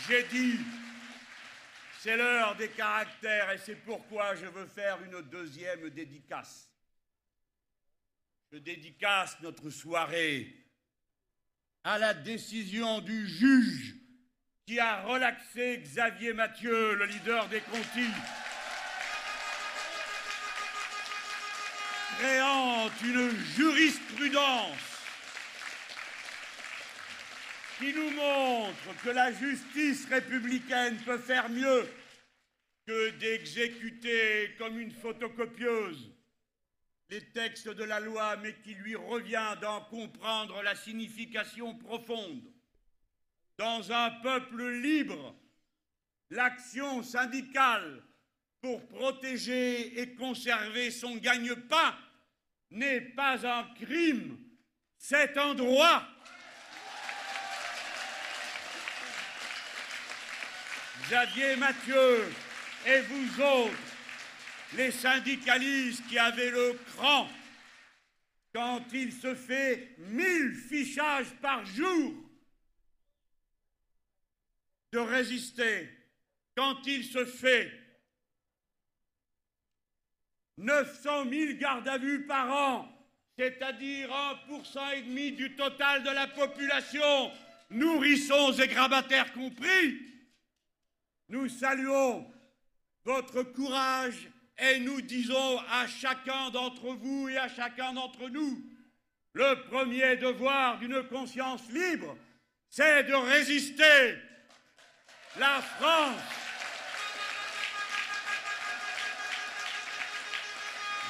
J'ai 0.07 0.23
dit, 0.23 0.59
c'est 1.99 2.17
l'heure 2.17 2.55
des 2.55 2.69
caractères 2.69 3.51
et 3.51 3.57
c'est 3.57 3.75
pourquoi 3.75 4.35
je 4.35 4.45
veux 4.45 4.67
faire 4.67 5.01
une 5.03 5.21
deuxième 5.21 5.89
dédicace. 5.89 6.69
Je 8.51 8.57
dédicace 8.57 9.37
notre 9.41 9.69
soirée 9.69 10.53
à 11.83 11.97
la 11.97 12.13
décision 12.13 12.99
du 12.99 13.27
juge 13.27 14.06
qui 14.67 14.81
a 14.81 15.01
relaxé 15.03 15.77
Xavier 15.77 16.33
Mathieu, 16.33 16.95
le 16.95 17.05
leader 17.05 17.47
des 17.47 17.61
Contis, 17.61 18.11
créant 22.19 22.89
une 23.01 23.29
jurisprudence 23.55 24.77
qui 27.79 27.93
nous 27.93 28.11
montre 28.11 29.03
que 29.05 29.09
la 29.09 29.31
justice 29.31 30.05
républicaine 30.09 30.97
peut 31.05 31.19
faire 31.19 31.47
mieux 31.47 31.89
que 32.85 33.11
d'exécuter 33.11 34.53
comme 34.57 34.77
une 34.77 34.91
photocopieuse 34.91 36.11
les 37.09 37.21
textes 37.21 37.69
de 37.69 37.85
la 37.85 38.01
loi, 38.01 38.35
mais 38.43 38.53
qui 38.65 38.73
lui 38.73 38.97
revient 38.97 39.55
d'en 39.61 39.79
comprendre 39.85 40.61
la 40.61 40.75
signification 40.75 41.73
profonde. 41.73 42.41
Dans 43.57 43.91
un 43.91 44.11
peuple 44.21 44.69
libre, 44.69 45.35
l'action 46.29 47.01
syndicale 47.01 48.03
pour 48.61 48.85
protéger 48.87 49.99
et 49.99 50.13
conserver 50.13 50.91
son 50.91 51.15
gagne-pain 51.15 51.95
n'est 52.69 53.01
pas 53.01 53.47
un 53.47 53.63
crime, 53.73 54.37
c'est 54.99 55.35
un 55.39 55.55
droit. 55.55 56.03
Xavier 61.05 61.55
Mathieu 61.55 62.31
et 62.85 63.01
vous 63.01 63.41
autres, 63.41 63.73
les 64.75 64.91
syndicalistes 64.91 66.05
qui 66.07 66.19
avaient 66.19 66.51
le 66.51 66.79
cran, 66.95 67.27
quand 68.53 68.83
il 68.93 69.11
se 69.13 69.33
fait 69.33 69.95
mille 69.97 70.53
fichages 70.53 71.33
par 71.41 71.65
jour, 71.65 72.26
de 74.97 75.01
résister, 75.01 75.89
quand 76.55 76.75
il 76.87 77.03
se 77.03 77.23
fait. 77.23 77.71
900 80.57 81.29
000 81.29 81.53
gardes 81.59 81.87
à 81.87 81.99
vue 81.99 82.25
par 82.25 82.49
an, 82.51 83.07
c'est-à-dire 83.37 84.09
1% 84.49 84.95
et 84.95 85.01
demi 85.03 85.31
du 85.33 85.55
total 85.55 86.01
de 86.01 86.09
la 86.09 86.25
population, 86.25 87.31
nourrissons 87.69 88.53
et 88.53 88.67
grabataires 88.67 89.33
compris, 89.33 89.99
nous 91.29 91.47
saluons 91.47 92.25
votre 93.03 93.43
courage 93.43 94.27
et 94.57 94.79
nous 94.79 95.01
disons 95.01 95.59
à 95.69 95.85
chacun 95.85 96.49
d'entre 96.49 96.95
vous 96.95 97.29
et 97.29 97.37
à 97.37 97.49
chacun 97.49 97.93
d'entre 97.93 98.29
nous, 98.29 98.65
le 99.33 99.69
premier 99.69 100.17
devoir 100.17 100.79
d'une 100.79 101.03
conscience 101.03 101.69
libre, 101.69 102.17
c'est 102.67 103.03
de 103.03 103.13
résister. 103.13 104.26
La 105.39 105.61
France 105.61 106.15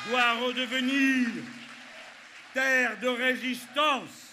doit 0.09 0.33
redevenir 0.33 1.27
terre 2.53 2.97
de 2.99 3.07
résistance 3.07 4.26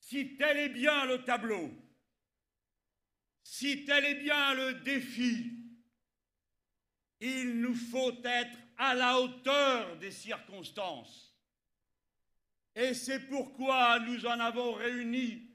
si 0.00 0.36
tel 0.36 0.56
est 0.58 0.68
bien 0.70 1.04
le 1.04 1.22
tableau, 1.24 1.70
si 3.42 3.84
tel 3.84 4.04
est 4.04 4.22
bien 4.22 4.54
le 4.54 4.74
défi, 4.74 5.52
il 7.20 7.60
nous 7.60 7.74
faut 7.74 8.14
être 8.24 8.56
à 8.78 8.94
la 8.94 9.18
hauteur 9.18 9.96
des 9.96 10.10
circonstances. 10.10 11.34
Et 12.74 12.94
c'est 12.94 13.20
pourquoi 13.28 13.98
nous 14.00 14.24
en 14.24 14.38
avons 14.38 14.72
réuni 14.72 15.50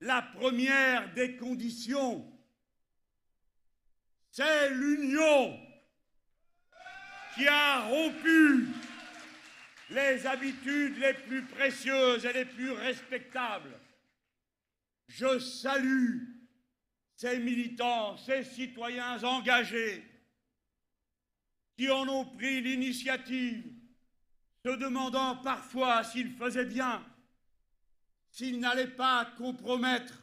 la 0.00 0.22
première 0.22 1.14
des 1.14 1.36
conditions. 1.36 2.30
C'est 4.32 4.70
l'union 4.70 5.58
qui 7.36 7.46
a 7.46 7.82
rompu 7.82 8.66
les 9.94 10.26
habitudes 10.26 10.98
les 10.98 11.14
plus 11.14 11.42
précieuses 11.42 12.24
et 12.26 12.32
les 12.32 12.44
plus 12.44 12.72
respectables 12.72 13.78
je 15.08 15.38
salue 15.38 16.22
ces 17.16 17.38
militants, 17.38 18.16
ces 18.16 18.44
citoyens 18.44 19.22
engagés 19.22 20.04
qui 21.76 21.90
en 21.90 22.08
ont 22.08 22.24
pris 22.24 22.60
l'initiative, 22.60 23.64
se 24.64 24.76
demandant 24.76 25.36
parfois 25.36 26.04
s'ils 26.04 26.36
faisaient 26.36 26.64
bien, 26.64 27.04
s'ils 28.30 28.60
n'allaient 28.60 28.86
pas 28.86 29.32
compromettre 29.36 30.22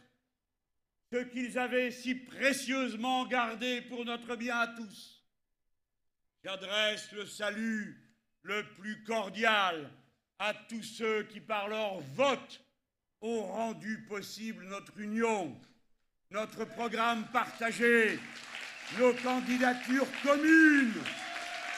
ce 1.12 1.18
qu'ils 1.18 1.58
avaient 1.60 1.92
si 1.92 2.16
précieusement 2.16 3.26
gardé 3.26 3.82
pour 3.82 4.06
notre 4.06 4.36
bien 4.36 4.60
à 4.60 4.68
tous. 4.68 5.24
J'adresse 6.44 7.12
le 7.12 7.26
salut 7.26 8.01
le 8.44 8.64
plus 8.80 9.04
cordial 9.04 9.90
à 10.40 10.54
tous 10.54 10.84
ceux 10.84 11.24
qui, 11.24 11.40
par 11.40 11.68
leur 11.68 12.00
vote, 12.16 12.62
ont 13.22 13.44
rendu 13.44 14.04
possible 14.10 14.66
notre 14.66 15.00
union, 15.00 15.56
notre 16.32 16.66
programme 16.66 17.26
partagé, 17.32 18.20
nos 19.00 19.14
candidatures 19.14 20.08
communes 20.24 21.02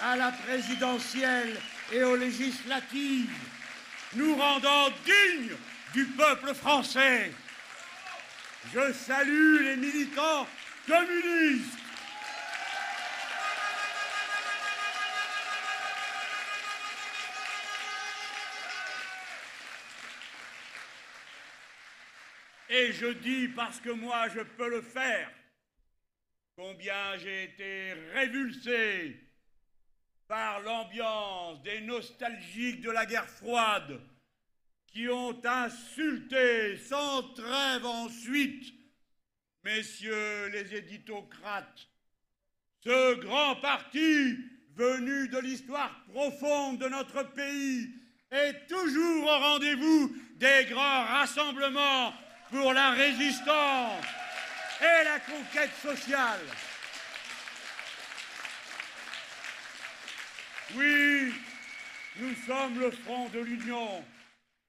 à 0.02 0.16
la 0.16 0.32
présidentielle 0.32 1.58
et 1.92 2.04
aux 2.04 2.16
législatives, 2.16 3.30
nous 4.16 4.36
rendant 4.36 4.90
dignes 5.06 5.56
du 5.94 6.06
peuple 6.06 6.54
français. 6.54 7.32
Je 8.74 8.94
salue 8.94 9.62
les 9.64 9.76
militants 9.76 10.48
communistes 10.88 11.83
Et 22.76 22.92
je 22.92 23.06
dis, 23.06 23.50
parce 23.50 23.80
que 23.80 23.92
moi 23.92 24.30
je 24.30 24.40
peux 24.40 24.68
le 24.68 24.82
faire, 24.82 25.30
combien 26.56 27.16
j'ai 27.20 27.44
été 27.44 27.94
révulsé 28.16 29.16
par 30.28 30.60
l'ambiance 30.62 31.62
des 31.62 31.82
nostalgiques 31.82 32.82
de 32.82 32.90
la 32.90 33.06
guerre 33.06 33.30
froide 33.30 34.02
qui 34.88 35.08
ont 35.08 35.40
insulté 35.46 36.78
sans 36.78 37.22
trêve 37.34 37.86
ensuite, 37.86 38.74
messieurs 39.64 40.48
les 40.48 40.74
éditocrates, 40.74 41.88
ce 42.84 43.14
grand 43.20 43.58
parti 43.58 44.36
venu 44.76 45.28
de 45.28 45.38
l'histoire 45.38 46.04
profonde 46.06 46.80
de 46.80 46.90
notre 46.90 47.22
pays 47.34 47.94
est 48.32 48.66
toujours 48.66 49.26
au 49.26 49.38
rendez-vous 49.38 50.16
des 50.38 50.66
grands 50.72 51.06
rassemblements 51.06 52.16
pour 52.54 52.72
la 52.72 52.92
résistance 52.92 54.06
et 54.80 55.04
la 55.06 55.20
conquête 55.22 55.74
sociale. 55.82 56.42
Oui, 60.76 61.34
nous 62.18 62.36
sommes 62.46 62.80
le 62.80 62.92
front 62.92 63.28
de 63.30 63.40
l'Union. 63.40 64.06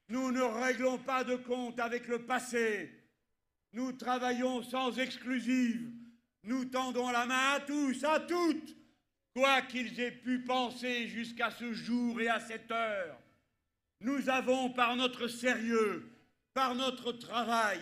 Nous 0.09 0.33
ne 0.33 0.41
réglons 0.41 0.97
pas 0.97 1.25
de 1.25 1.37
compte 1.37 1.79
avec 1.79 2.09
le 2.09 2.23
passé. 2.23 2.91
Nous 3.75 3.93
travaillons 3.93 4.63
sans 4.63 4.99
exclusive. 4.99 5.91
Nous 6.45 6.65
tendons 6.65 7.11
la 7.11 7.27
main 7.27 7.53
à 7.57 7.61
tous, 7.61 8.03
à 8.05 8.21
toutes, 8.21 8.75
quoi 9.35 9.61
qu'ils 9.61 10.01
aient 10.01 10.11
pu 10.11 10.39
penser 10.41 11.07
jusqu'à 11.09 11.51
ce 11.51 11.75
jour 11.75 12.19
et 12.19 12.29
à 12.29 12.41
cette 12.41 12.71
heure. 12.71 13.19
Nous 14.01 14.31
avons, 14.31 14.71
par 14.71 14.97
notre 14.97 15.29
sérieux, 15.29 16.14
par 16.55 16.77
notre 16.77 17.11
travail, 17.13 17.81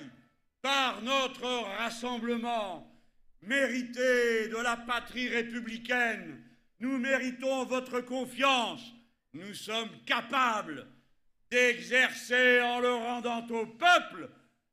par 0.62 1.02
notre 1.02 1.46
rassemblement, 1.78 2.90
mérité 3.42 4.48
de 4.48 4.56
la 4.62 4.78
patrie 4.78 5.28
républicaine. 5.28 6.42
Nous 6.80 6.98
méritons 6.98 7.64
votre 7.66 8.00
confiance. 8.00 8.80
Nous 9.34 9.54
sommes 9.54 9.90
capables 10.06 10.86
d'exercer 11.50 12.62
en 12.62 12.80
le 12.80 12.94
rendant 12.94 13.46
au 13.48 13.66
peuple 13.66 14.30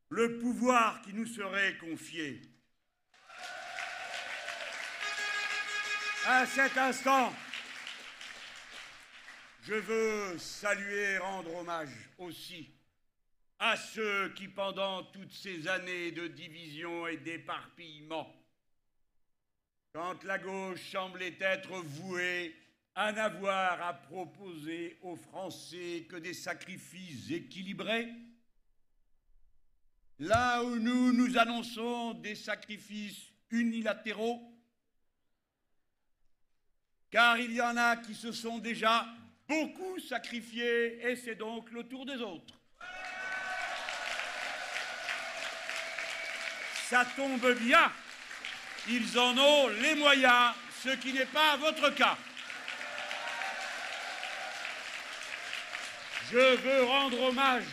le 0.10 0.40
pouvoir 0.40 1.02
qui 1.02 1.14
nous 1.14 1.28
serait 1.28 1.78
confié. 1.78 2.42
À 6.26 6.46
cet 6.46 6.78
instant, 6.78 7.34
je 9.64 9.74
veux 9.74 10.38
saluer 10.38 11.14
et 11.14 11.18
rendre 11.18 11.56
hommage 11.56 12.10
aussi 12.18 12.79
à 13.60 13.76
ceux 13.76 14.30
qui, 14.30 14.48
pendant 14.48 15.04
toutes 15.04 15.34
ces 15.34 15.67
années 15.67 16.12
de 16.12 16.28
division 16.28 17.08
et 17.08 17.17
d'éparpillement, 17.17 18.34
quand 19.93 20.24
la 20.24 20.38
gauche 20.38 20.91
semblait 20.91 21.38
être 21.41 21.78
vouée 21.82 22.56
à 22.95 23.12
n'avoir 23.12 23.82
à 23.82 23.93
proposer 23.93 24.98
aux 25.02 25.15
Français 25.15 26.06
que 26.10 26.15
des 26.15 26.34
sacrifices 26.34 27.32
équilibrés, 27.32 28.10
là 30.19 30.63
où 30.63 30.78
nous 30.78 31.12
nous 31.12 31.38
annonçons 31.38 32.13
des 32.13 32.36
sacrifices 32.36 33.32
unilatéraux, 33.52 34.41
car 37.10 37.39
il 37.39 37.54
y 37.54 37.62
en 37.62 37.76
a 37.76 37.98
qui 37.98 38.13
se 38.13 38.32
sont 38.32 38.60
déjà 38.60 39.08
beaucoup 39.48 40.00
sacrifiés 40.00 41.10
et 41.10 41.15
c'est 41.15 41.36
donc 41.36 41.72
le 41.72 41.84
tour 41.84 42.06
des 42.06 42.17
autres. 42.17 42.59
Ça 46.89 47.06
tombe 47.15 47.54
bien, 47.60 47.91
ils 48.88 49.19
en 49.19 49.38
ont 49.38 49.67
les 49.67 49.93
moyens, 49.93 50.56
ce 50.84 50.89
qui 50.95 51.13
n'est 51.13 51.28
pas 51.28 51.56
votre 51.58 51.93
cas. 51.93 52.17
Je 56.32 56.56
veux 56.56 56.84
rendre 56.86 57.21
hommage 57.21 57.67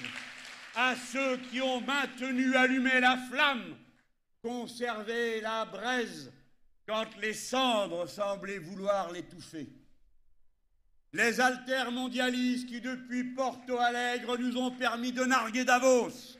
à 0.75 0.95
ceux 0.95 1.39
qui 1.39 1.63
ont 1.63 1.81
maintenu 1.81 2.55
allumée 2.57 3.01
la 3.01 3.17
flamme, 3.31 3.79
conservé 4.43 5.41
la 5.41 5.65
braise 5.65 6.31
quand 6.87 7.07
les 7.19 7.33
cendres 7.33 8.07
semblaient 8.07 8.59
vouloir 8.59 9.13
l'étouffer. 9.13 9.67
Les 11.15 11.41
altermondialistes 11.41 12.69
qui, 12.69 12.83
depuis 12.83 13.25
Porto 13.25 13.79
Alegre, 13.79 14.37
nous 14.37 14.59
ont 14.59 14.73
permis 14.73 15.13
de 15.13 15.25
narguer 15.25 15.65
Davos. 15.65 16.36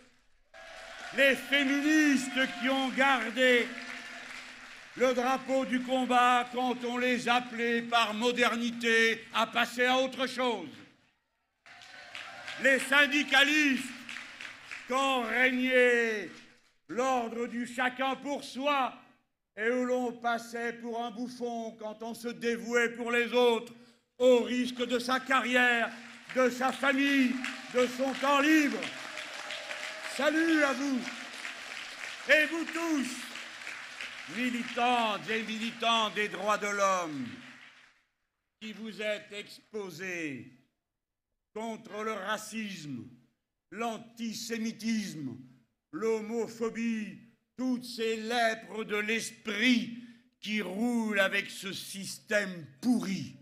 Les 1.17 1.35
féministes 1.35 2.39
qui 2.61 2.69
ont 2.69 2.91
gardé 2.91 3.67
le 4.97 5.15
drapeau 5.15 5.65
du 5.65 5.81
combat 5.81 6.47
quand 6.53 6.77
on 6.85 6.99
les 6.99 7.27
appelait 7.27 7.81
par 7.81 8.13
modernité 8.13 9.25
à 9.33 9.47
passer 9.47 9.87
à 9.87 9.97
autre 9.97 10.27
chose. 10.27 10.69
Les 12.63 12.79
syndicalistes 12.81 13.89
quand 14.89 15.23
régnait 15.23 16.29
l'ordre 16.89 17.47
du 17.47 17.67
chacun 17.67 18.15
pour 18.17 18.45
soi 18.45 18.93
et 19.57 19.71
où 19.71 19.87
l'on 19.87 20.13
passait 20.13 20.75
pour 20.75 21.03
un 21.03 21.11
bouffon 21.13 21.75
quand 21.79 22.03
on 22.03 22.13
se 22.13 22.29
dévouait 22.29 22.91
pour 22.91 23.11
les 23.11 23.33
autres 23.33 23.73
au 24.19 24.41
risque 24.41 24.87
de 24.87 24.99
sa 24.99 25.19
carrière, 25.21 25.91
de 26.35 26.51
sa 26.51 26.73
famille, 26.73 27.35
de 27.75 27.87
son 27.97 28.13
temps 28.21 28.41
libre. 28.41 28.79
Salut 30.17 30.65
à 30.65 30.73
vous 30.73 30.99
et 32.33 32.47
vous 32.47 32.65
tous, 32.65 34.35
militantes 34.35 35.29
et 35.29 35.43
militants 35.43 36.09
des 36.09 36.29
droits 36.29 36.57
de 36.57 36.69
l'homme, 36.69 37.29
qui 38.59 38.73
vous 38.73 39.03
êtes 39.03 39.31
exposés 39.33 40.51
contre 41.53 42.03
le 42.03 42.15
racisme, 42.15 43.05
l'antisémitisme, 43.73 45.37
l'homophobie, 45.93 47.19
toutes 47.59 47.85
ces 47.85 48.17
lèpres 48.17 48.85
de 48.85 48.97
l'esprit 48.97 49.99
qui 50.41 50.63
roulent 50.63 51.21
avec 51.21 51.51
ce 51.51 51.75
système 51.75 52.65
pourri. 52.81 53.37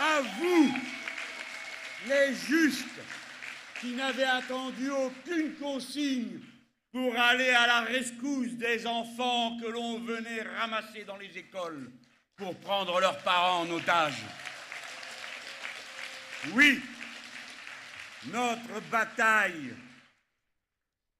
À 0.00 0.20
vous, 0.38 0.72
les 2.06 2.32
justes, 2.32 2.84
qui 3.84 3.92
n'avaient 3.92 4.24
attendu 4.24 4.88
aucune 4.88 5.56
consigne 5.56 6.40
pour 6.90 7.14
aller 7.18 7.50
à 7.50 7.66
la 7.66 7.80
rescousse 7.82 8.52
des 8.52 8.86
enfants 8.86 9.58
que 9.58 9.66
l'on 9.66 10.00
venait 10.00 10.40
ramasser 10.40 11.04
dans 11.04 11.18
les 11.18 11.36
écoles 11.36 11.92
pour 12.34 12.58
prendre 12.60 12.98
leurs 12.98 13.22
parents 13.22 13.60
en 13.60 13.70
otage. 13.70 14.22
Oui, 16.54 16.80
notre 18.32 18.80
bataille, 18.90 19.74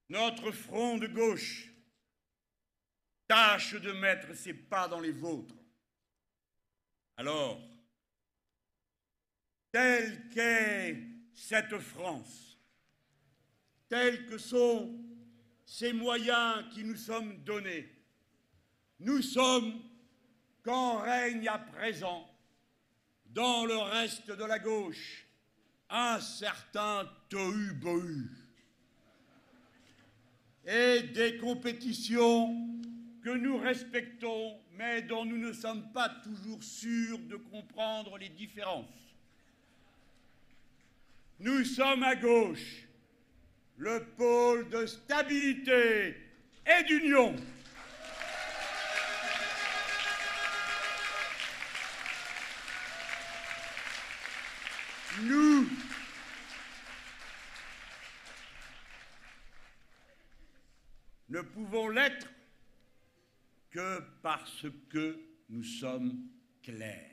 notre 0.08 0.50
front 0.50 0.96
de 0.96 1.08
gauche, 1.08 1.68
tâche 3.28 3.74
de 3.74 3.92
mettre 3.92 4.34
ses 4.34 4.54
pas 4.54 4.88
dans 4.88 5.00
les 5.00 5.12
vôtres. 5.12 5.54
Alors, 7.18 7.60
telle 9.70 10.30
qu'est 10.30 10.96
cette 11.34 11.78
France, 11.78 12.53
tels 13.94 14.26
que 14.26 14.38
sont 14.38 14.92
ces 15.64 15.92
moyens 15.92 16.64
qui 16.72 16.82
nous 16.82 16.96
sommes 16.96 17.44
donnés, 17.44 17.88
nous 18.98 19.22
sommes, 19.22 19.80
quand 20.64 20.98
règne 20.98 21.46
à 21.46 21.58
présent, 21.58 22.28
dans 23.26 23.64
le 23.64 23.76
reste 23.76 24.32
de 24.32 24.44
la 24.44 24.58
gauche, 24.58 25.28
un 25.88 26.18
certain 26.18 27.08
tohu-bohu. 27.28 28.30
Et 30.66 31.02
des 31.14 31.36
compétitions 31.36 32.68
que 33.22 33.30
nous 33.30 33.58
respectons, 33.58 34.58
mais 34.72 35.02
dont 35.02 35.24
nous 35.24 35.38
ne 35.38 35.52
sommes 35.52 35.92
pas 35.92 36.08
toujours 36.08 36.64
sûrs 36.64 37.20
de 37.20 37.36
comprendre 37.36 38.18
les 38.18 38.30
différences. 38.30 38.86
Nous 41.38 41.62
sommes 41.62 42.02
à 42.02 42.16
gauche, 42.16 42.83
le 43.76 44.04
pôle 44.16 44.68
de 44.68 44.86
stabilité 44.86 46.16
et 46.66 46.84
d'union. 46.84 47.34
Nous, 55.22 55.68
ne 61.28 61.40
pouvons 61.40 61.88
l'être 61.88 62.28
que 63.70 64.00
parce 64.22 64.66
que 64.88 65.18
nous 65.48 65.64
sommes 65.64 66.20
clairs. 66.62 67.10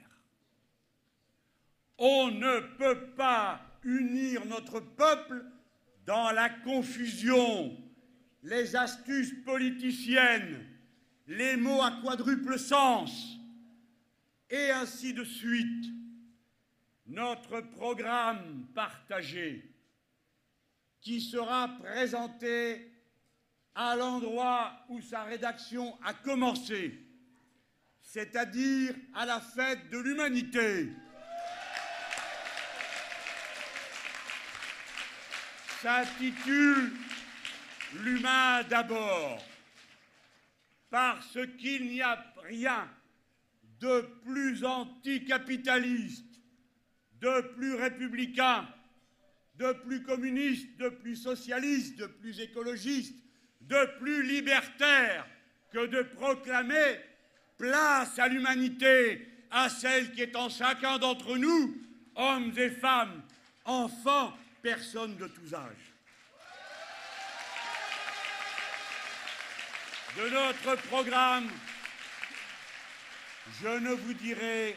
On 1.97 2.31
ne 2.31 2.59
peut 2.77 3.11
pas 3.15 3.61
unir 3.83 4.45
notre 4.45 4.79
peuple 4.79 5.43
dans 6.05 6.31
la 6.31 6.49
confusion, 6.49 7.77
les 8.43 8.75
astuces 8.75 9.33
politiciennes, 9.45 10.65
les 11.27 11.55
mots 11.57 11.81
à 11.81 11.91
quadruple 12.03 12.57
sens, 12.57 13.37
et 14.49 14.71
ainsi 14.71 15.13
de 15.13 15.23
suite. 15.23 15.85
Notre 17.07 17.59
programme 17.61 18.67
partagé, 18.73 19.69
qui 21.01 21.19
sera 21.19 21.67
présenté 21.79 22.89
à 23.75 23.95
l'endroit 23.95 24.85
où 24.87 25.01
sa 25.01 25.23
rédaction 25.23 25.97
a 26.03 26.13
commencé, 26.13 26.97
c'est-à-dire 28.01 28.95
à 29.13 29.25
la 29.25 29.39
fête 29.39 29.89
de 29.89 29.97
l'humanité. 29.97 30.89
S'intitule 35.81 36.91
L'humain 38.03 38.63
d'abord, 38.69 39.43
parce 40.89 41.37
qu'il 41.59 41.89
n'y 41.89 42.01
a 42.01 42.23
rien 42.43 42.89
de 43.81 44.01
plus 44.23 44.63
anticapitaliste, 44.63 46.39
de 47.19 47.41
plus 47.55 47.75
républicain 47.75 48.65
de 49.61 49.73
plus 49.73 50.01
communiste, 50.01 50.77
de 50.77 50.89
plus 50.89 51.15
socialiste, 51.15 51.99
de 51.99 52.07
plus 52.07 52.39
écologiste, 52.39 53.15
de 53.61 53.99
plus 53.99 54.23
libertaire 54.23 55.27
que 55.71 55.85
de 55.85 56.01
proclamer 56.01 56.99
place 57.57 58.17
à 58.17 58.27
l'humanité, 58.27 59.27
à 59.51 59.69
celle 59.69 60.11
qui 60.13 60.21
est 60.21 60.35
en 60.35 60.49
chacun 60.49 60.97
d'entre 60.97 61.37
nous, 61.37 61.77
hommes 62.15 62.51
et 62.57 62.71
femmes, 62.71 63.21
enfants, 63.65 64.33
personnes 64.61 65.17
de 65.17 65.27
tous 65.27 65.53
âges. 65.53 65.93
De 70.17 70.29
notre 70.29 70.75
programme, 70.87 71.49
je 73.61 73.67
ne 73.67 73.91
vous 73.91 74.13
dirai 74.13 74.75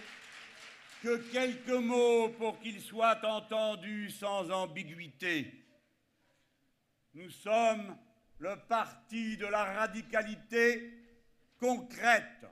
que 1.02 1.16
quelques 1.32 1.68
mots 1.68 2.28
pour 2.30 2.60
qu'ils 2.60 2.80
soient 2.80 3.20
entendus 3.26 4.10
sans 4.10 4.50
ambiguïté. 4.50 5.52
Nous 7.14 7.30
sommes 7.30 7.96
le 8.38 8.56
parti 8.68 9.36
de 9.36 9.46
la 9.46 9.64
radicalité 9.64 10.92
concrète. 11.58 12.46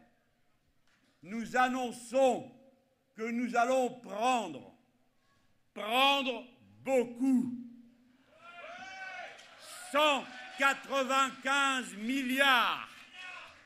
Nous 1.22 1.56
annonçons 1.56 2.52
que 3.14 3.22
nous 3.22 3.56
allons 3.56 3.90
prendre, 4.00 4.74
prendre 5.72 6.44
beaucoup, 6.84 7.54
195 9.92 11.94
milliards 11.96 12.88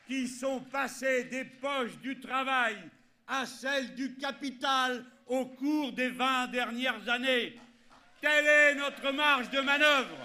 qui 0.07 0.29
sont 0.29 0.61
passés 0.61 1.25
des 1.25 1.45
poches 1.45 1.97
du 1.99 2.21
travail 2.21 2.77
à 3.27 3.47
celles 3.47 3.95
du 3.95 4.15
capital 4.17 5.05
au 5.27 5.47
cours 5.47 5.93
des 5.93 6.11
20 6.11 6.49
dernières 6.49 7.09
années. 7.09 7.59
Telle 8.21 8.47
est 8.47 8.75
notre 8.77 9.11
marge 9.13 9.51
de 9.51 9.61
manœuvre. 9.61 10.17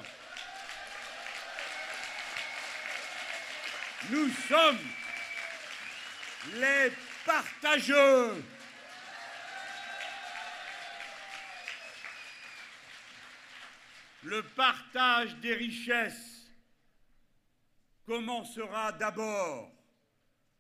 Nous 4.10 4.30
sommes 4.48 4.80
les 6.56 6.92
partageux. 7.26 8.44
Le 14.24 14.44
partage 14.56 15.36
des 15.38 15.56
richesses 15.56 16.48
commencera 18.06 18.92
d'abord 18.92 19.72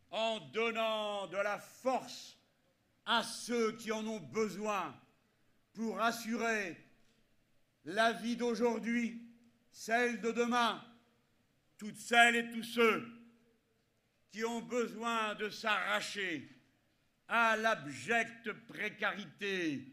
en 0.10 0.40
donnant 0.52 1.28
de 1.28 1.38
la 1.38 1.60
force 1.60 2.38
à 3.06 3.24
ceux 3.24 3.74
qui 3.78 3.92
en 3.92 4.06
ont 4.08 4.20
besoin 4.20 4.96
pour 5.74 6.02
assurer 6.02 6.78
la 7.86 8.14
vie 8.14 8.36
d'aujourd'hui, 8.36 9.22
celle 9.72 10.22
de 10.22 10.32
demain, 10.32 10.84
toutes 11.78 11.98
celles 11.98 12.36
et 12.36 12.52
tous 12.52 12.64
ceux 12.64 13.08
qui 14.32 14.44
ont 14.44 14.62
besoin 14.62 15.36
de 15.36 15.50
s'arracher 15.50 16.50
à 17.28 17.56
l'abjecte 17.58 18.52
précarité, 18.68 19.88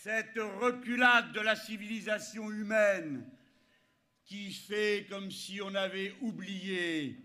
cette 0.00 0.38
reculade 0.60 1.32
de 1.32 1.40
la 1.40 1.56
civilisation 1.56 2.52
humaine 2.52 3.28
qui 4.24 4.52
fait 4.52 5.06
comme 5.10 5.28
si 5.32 5.60
on 5.60 5.74
avait 5.74 6.14
oublié 6.20 7.16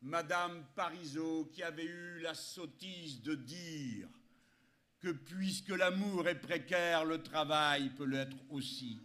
Madame 0.00 0.64
Parisot 0.76 1.46
qui 1.52 1.64
avait 1.64 1.86
eu 1.86 2.20
la 2.20 2.34
sottise 2.34 3.22
de 3.22 3.34
dire 3.34 4.06
que 5.00 5.08
puisque 5.08 5.70
l'amour 5.70 6.28
est 6.28 6.38
précaire, 6.38 7.04
le 7.04 7.24
travail 7.24 7.90
peut 7.96 8.04
l'être 8.04 8.36
aussi. 8.50 9.00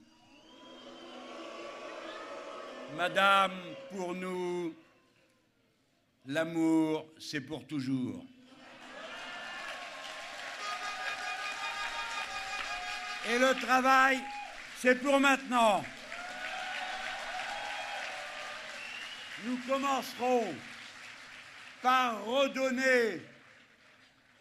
Madame, 2.96 3.58
pour 3.90 4.14
nous, 4.14 4.76
l'amour, 6.28 7.08
c'est 7.18 7.42
pour 7.42 7.66
toujours. 7.66 8.28
Et 13.28 13.40
le 13.40 13.54
travail, 13.56 14.20
c'est 14.80 15.02
pour 15.02 15.20
maintenant. 15.20 15.84
Nous 19.46 19.58
commencerons 19.68 20.54
par 21.82 22.24
redonner 22.24 23.22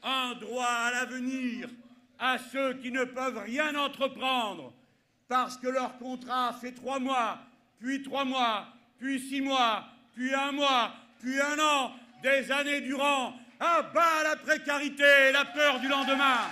un 0.03 0.35
droit 0.35 0.67
à 0.67 0.91
l'avenir 0.93 1.69
à 2.19 2.37
ceux 2.39 2.75
qui 2.75 2.91
ne 2.91 3.05
peuvent 3.05 3.39
rien 3.39 3.75
entreprendre 3.75 4.73
parce 5.29 5.57
que 5.57 5.69
leur 5.69 5.97
contrat 5.99 6.53
fait 6.61 6.73
trois 6.73 6.99
mois, 6.99 7.39
puis 7.81 8.03
trois 8.03 8.25
mois, 8.25 8.67
puis 8.99 9.19
six 9.19 9.41
mois, 9.41 9.85
puis 10.15 10.35
un 10.35 10.53
mois, 10.53 10.93
puis 11.21 11.41
un 11.41 11.59
an, 11.59 11.93
des 12.23 12.51
années 12.53 12.83
durant, 12.83 13.35
à 13.59 13.83
bas 13.83 14.23
la 14.23 14.37
précarité 14.37 15.29
et 15.29 15.33
la 15.33 15.47
peur 15.47 15.81
du 15.81 15.89
lendemain. 15.89 16.49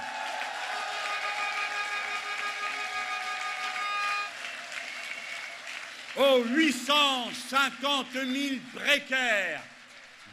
Aux 6.16 6.44
850 6.44 8.06
000 8.12 8.26
précaires 8.74 9.62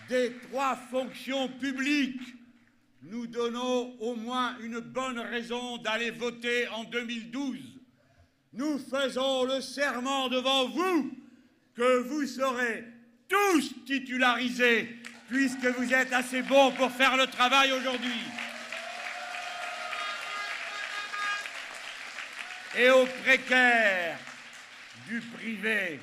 des 0.10 0.34
trois 0.50 0.76
fonctions 0.76 1.48
publiques, 1.48 2.36
nous 3.04 3.28
donnons 3.28 3.96
au 4.02 4.15
moins 4.15 4.58
une 4.60 4.82
bonne 4.82 5.20
raison 5.20 5.78
d'aller 5.78 6.12
voter 6.12 6.68
en 6.68 6.84
2012. 6.84 7.58
Nous 8.54 8.78
faisons 8.78 9.46
le 9.46 9.62
serment 9.62 10.28
devant 10.28 10.68
vous 10.68 11.12
que 11.76 12.00
vous 12.00 12.26
serez 12.26 12.84
tous 13.30 13.74
titularisés 13.86 14.98
puisque 15.30 15.65
vous 15.65 15.94
êtes 15.94 16.12
assez 16.12 16.42
bons 16.42 16.72
pour 16.72 16.92
faire 16.92 17.15
le 17.15 17.28
travail 17.28 17.72
aujourd'hui. 17.72 18.20
Et 22.78 22.89
aux 22.89 23.06
précaires 23.24 24.20
du 25.10 25.19
privé, 25.22 26.00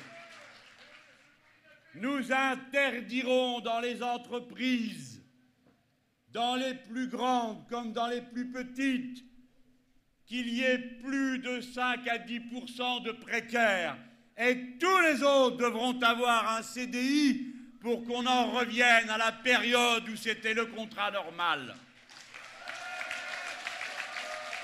nous 1.95 2.31
interdirons 2.31 3.61
dans 3.61 3.79
les 3.79 4.03
entreprises, 4.03 5.23
dans 6.31 6.55
les 6.55 6.75
plus 6.75 7.07
grandes 7.07 7.67
comme 7.69 7.93
dans 7.93 8.07
les 8.07 8.21
plus 8.21 8.51
petites, 8.51 9.23
qu'il 10.25 10.49
y 10.49 10.61
ait 10.61 10.77
plus 10.77 11.39
de 11.39 11.61
5 11.61 12.05
à 12.07 12.17
10% 12.17 13.03
de 13.03 13.13
précaires. 13.13 13.97
Et 14.37 14.77
tous 14.77 14.99
les 14.99 15.23
autres 15.23 15.57
devront 15.57 15.99
avoir 16.01 16.57
un 16.57 16.61
CDI 16.61 17.55
pour 17.79 18.03
qu'on 18.03 18.25
en 18.25 18.51
revienne 18.51 19.09
à 19.09 19.17
la 19.17 19.31
période 19.31 20.07
où 20.09 20.17
c'était 20.17 20.53
le 20.53 20.65
contrat 20.65 21.11
normal. 21.11 21.73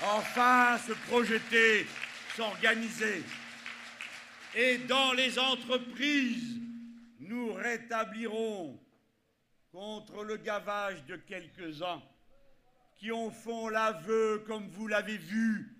Enfin, 0.02 0.78
se 0.86 0.92
projeter, 1.08 1.86
s'organiser. 2.36 3.24
Et 4.56 4.78
dans 4.78 5.12
les 5.12 5.38
entreprises, 5.38 6.60
nous 7.18 7.52
rétablirons 7.54 8.80
contre 9.72 10.22
le 10.22 10.36
gavage 10.36 11.04
de 11.06 11.16
quelques-uns 11.16 12.00
qui 12.96 13.10
en 13.10 13.30
font 13.30 13.68
l'aveu, 13.68 14.44
comme 14.46 14.68
vous 14.68 14.86
l'avez 14.86 15.16
vu 15.16 15.76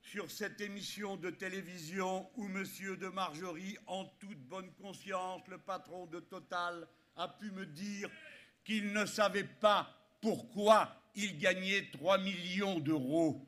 sur 0.00 0.30
cette 0.30 0.62
émission 0.62 1.16
de 1.16 1.28
télévision 1.28 2.26
où 2.36 2.46
M. 2.46 2.64
de 2.98 3.08
Margerie, 3.08 3.76
en 3.86 4.06
toute 4.18 4.38
bonne 4.38 4.72
conscience, 4.80 5.42
le 5.48 5.58
patron 5.58 6.06
de 6.06 6.20
Total, 6.20 6.88
a 7.16 7.28
pu 7.28 7.50
me 7.50 7.66
dire 7.66 8.08
qu'il 8.64 8.94
ne 8.94 9.04
savait 9.04 9.44
pas 9.44 9.90
pourquoi 10.22 10.96
il 11.14 11.36
gagnait 11.38 11.90
3 11.92 12.16
millions 12.18 12.80
d'euros. 12.80 13.44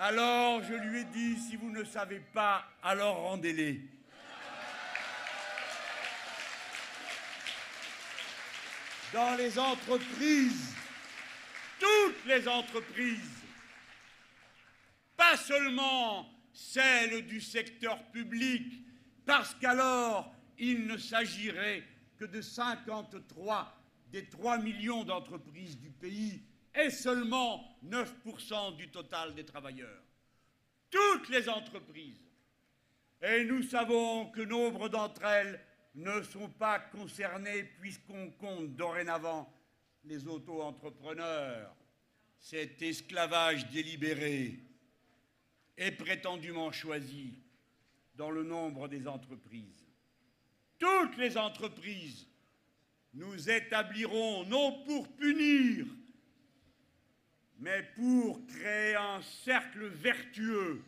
Alors 0.00 0.62
je 0.62 0.74
lui 0.74 1.00
ai 1.00 1.04
dit, 1.04 1.36
si 1.36 1.56
vous 1.56 1.70
ne 1.70 1.82
savez 1.82 2.20
pas, 2.32 2.64
alors 2.84 3.16
rendez-les. 3.16 3.80
dans 9.12 9.36
les 9.36 9.58
entreprises, 9.58 10.74
toutes 11.80 12.24
les 12.26 12.46
entreprises, 12.46 13.42
pas 15.16 15.36
seulement 15.36 16.28
celles 16.52 17.26
du 17.26 17.40
secteur 17.40 18.02
public, 18.10 18.84
parce 19.26 19.54
qu'alors 19.54 20.32
il 20.58 20.86
ne 20.86 20.96
s'agirait 20.96 21.82
que 22.18 22.24
de 22.24 22.40
53 22.40 23.76
des 24.12 24.26
3 24.26 24.58
millions 24.58 25.04
d'entreprises 25.04 25.78
du 25.78 25.90
pays 25.90 26.42
et 26.78 26.90
seulement 26.90 27.76
9% 27.84 28.76
du 28.76 28.88
total 28.88 29.34
des 29.34 29.44
travailleurs. 29.44 30.02
Toutes 30.90 31.28
les 31.28 31.48
entreprises. 31.48 32.24
Et 33.20 33.44
nous 33.44 33.62
savons 33.62 34.30
que 34.30 34.42
nombre 34.42 34.88
d'entre 34.88 35.24
elles 35.24 35.60
ne 35.96 36.22
sont 36.22 36.48
pas 36.48 36.78
concernés 36.78 37.64
puisqu'on 37.80 38.30
compte 38.30 38.76
dorénavant 38.76 39.52
les 40.04 40.26
auto-entrepreneurs, 40.28 41.74
cet 42.38 42.80
esclavage 42.80 43.68
délibéré. 43.70 44.60
est 45.76 45.92
prétendument 45.92 46.72
choisi 46.72 47.34
dans 48.14 48.30
le 48.30 48.42
nombre 48.42 48.88
des 48.88 49.06
entreprises. 49.06 49.86
Toutes 50.78 51.16
les 51.16 51.36
entreprises 51.36 52.26
nous 53.14 53.50
établirons 53.50 54.44
non 54.44 54.84
pour 54.84 55.08
punir, 55.16 55.86
mais 57.60 57.82
pour 57.96 58.40
créer 58.46 58.94
un 58.94 59.20
cercle 59.44 59.86
vertueux, 59.86 60.82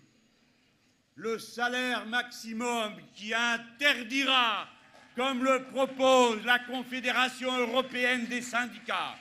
le 1.17 1.39
salaire 1.39 2.07
maximum 2.07 2.95
qui 3.15 3.35
interdira, 3.35 4.69
comme 5.17 5.45
le 5.45 5.65
propose 5.65 6.45
la 6.45 6.61
Confédération 6.61 7.57
européenne 7.59 8.27
des 8.27 8.43
syndicats, 8.43 9.17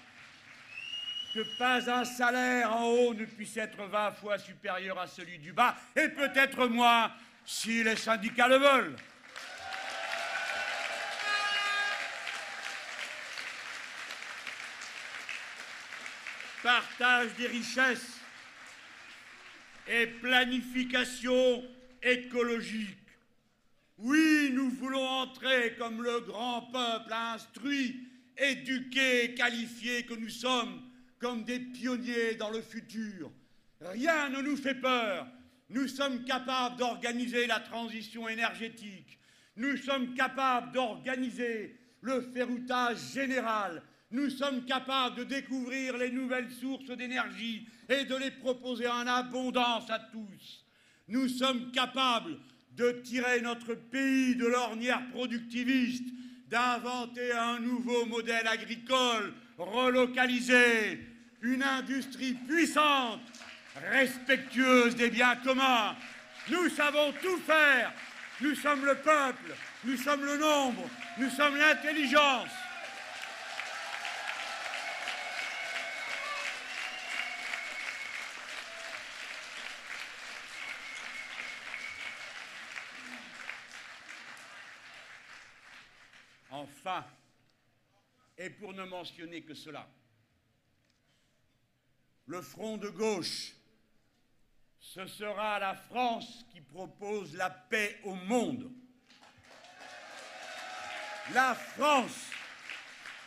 que 1.33 1.57
pas 1.57 1.89
un 1.91 2.05
salaire 2.05 2.75
en 2.75 2.85
haut 2.85 3.13
ne 3.13 3.25
puisse 3.25 3.57
être 3.57 3.83
20 3.83 4.11
fois 4.13 4.37
supérieur 4.37 4.99
à 4.99 5.07
celui 5.07 5.39
du 5.39 5.51
bas, 5.51 5.75
et 5.95 6.09
peut-être 6.09 6.67
moins 6.67 7.11
si 7.45 7.83
les 7.83 7.95
syndicats 7.95 8.47
le 8.47 8.57
veulent. 8.57 8.95
Partage 16.69 17.35
des 17.35 17.47
richesses 17.47 18.19
et 19.87 20.05
planification 20.05 21.63
écologique. 22.03 23.07
Oui, 23.97 24.51
nous 24.53 24.69
voulons 24.69 25.03
entrer 25.03 25.75
comme 25.79 26.03
le 26.03 26.19
grand 26.19 26.69
peuple 26.71 27.11
instruit, 27.11 28.07
éduqué, 28.37 29.33
qualifié 29.33 30.05
que 30.05 30.13
nous 30.13 30.29
sommes 30.29 30.83
comme 31.17 31.43
des 31.43 31.59
pionniers 31.59 32.35
dans 32.35 32.51
le 32.51 32.61
futur. 32.61 33.31
Rien 33.81 34.29
ne 34.29 34.43
nous 34.43 34.55
fait 34.55 34.75
peur. 34.75 35.25
Nous 35.69 35.87
sommes 35.87 36.23
capables 36.23 36.77
d'organiser 36.77 37.47
la 37.47 37.61
transition 37.61 38.29
énergétique. 38.29 39.17
Nous 39.55 39.75
sommes 39.75 40.13
capables 40.13 40.71
d'organiser 40.71 41.79
le 42.01 42.21
ferroutage 42.31 42.99
général. 43.11 43.81
Nous 44.11 44.31
sommes 44.31 44.65
capables 44.65 45.17
de 45.17 45.23
découvrir 45.23 45.95
les 45.97 46.09
nouvelles 46.09 46.51
sources 46.51 46.89
d'énergie 46.97 47.67
et 47.87 48.05
de 48.05 48.15
les 48.15 48.31
proposer 48.31 48.87
en 48.87 49.05
abondance 49.05 49.89
à 49.91 49.99
tous. 49.99 50.65
Nous 51.07 51.27
sommes 51.27 51.71
capables 51.71 52.37
de 52.75 52.91
tirer 53.03 53.41
notre 53.41 53.75
pays 53.75 54.35
de 54.35 54.47
l'ornière 54.47 55.01
productiviste, 55.11 56.07
d'inventer 56.49 57.33
un 57.33 57.59
nouveau 57.59 58.05
modèle 58.05 58.47
agricole 58.47 59.33
relocalisé, 59.57 60.99
une 61.41 61.61
industrie 61.61 62.33
puissante, 62.33 63.21
respectueuse 63.91 64.95
des 64.95 65.11
biens 65.11 65.35
communs. 65.35 65.95
Nous 66.49 66.69
savons 66.69 67.13
tout 67.21 67.37
faire. 67.45 67.93
Nous 68.41 68.55
sommes 68.55 68.85
le 68.85 68.95
peuple, 68.95 69.53
nous 69.83 69.97
sommes 69.97 70.25
le 70.25 70.37
nombre, 70.37 70.89
nous 71.17 71.29
sommes 71.29 71.57
l'intelligence. 71.57 72.49
Et 88.37 88.49
pour 88.49 88.73
ne 88.73 88.83
mentionner 88.85 89.41
que 89.41 89.53
cela, 89.53 89.87
le 92.27 92.41
front 92.41 92.77
de 92.77 92.89
gauche, 92.89 93.53
ce 94.79 95.05
sera 95.07 95.59
la 95.59 95.75
France 95.75 96.45
qui 96.51 96.61
propose 96.61 97.35
la 97.35 97.49
paix 97.49 97.99
au 98.03 98.15
monde. 98.15 98.71
La 101.33 101.53
France 101.53 102.29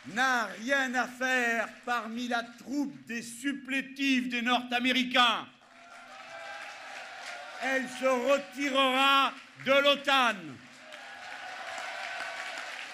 n'a 0.07 0.45
rien 0.45 0.93
à 0.95 1.07
faire 1.07 1.69
parmi 1.85 2.27
la 2.27 2.43
troupe 2.43 3.05
des 3.05 3.21
supplétifs 3.21 4.29
des 4.29 4.41
Nord-Américains. 4.41 5.47
Elle 7.61 7.87
se 7.87 8.05
retirera 8.05 9.33
de 9.65 9.71
l'OTAN. 9.71 10.35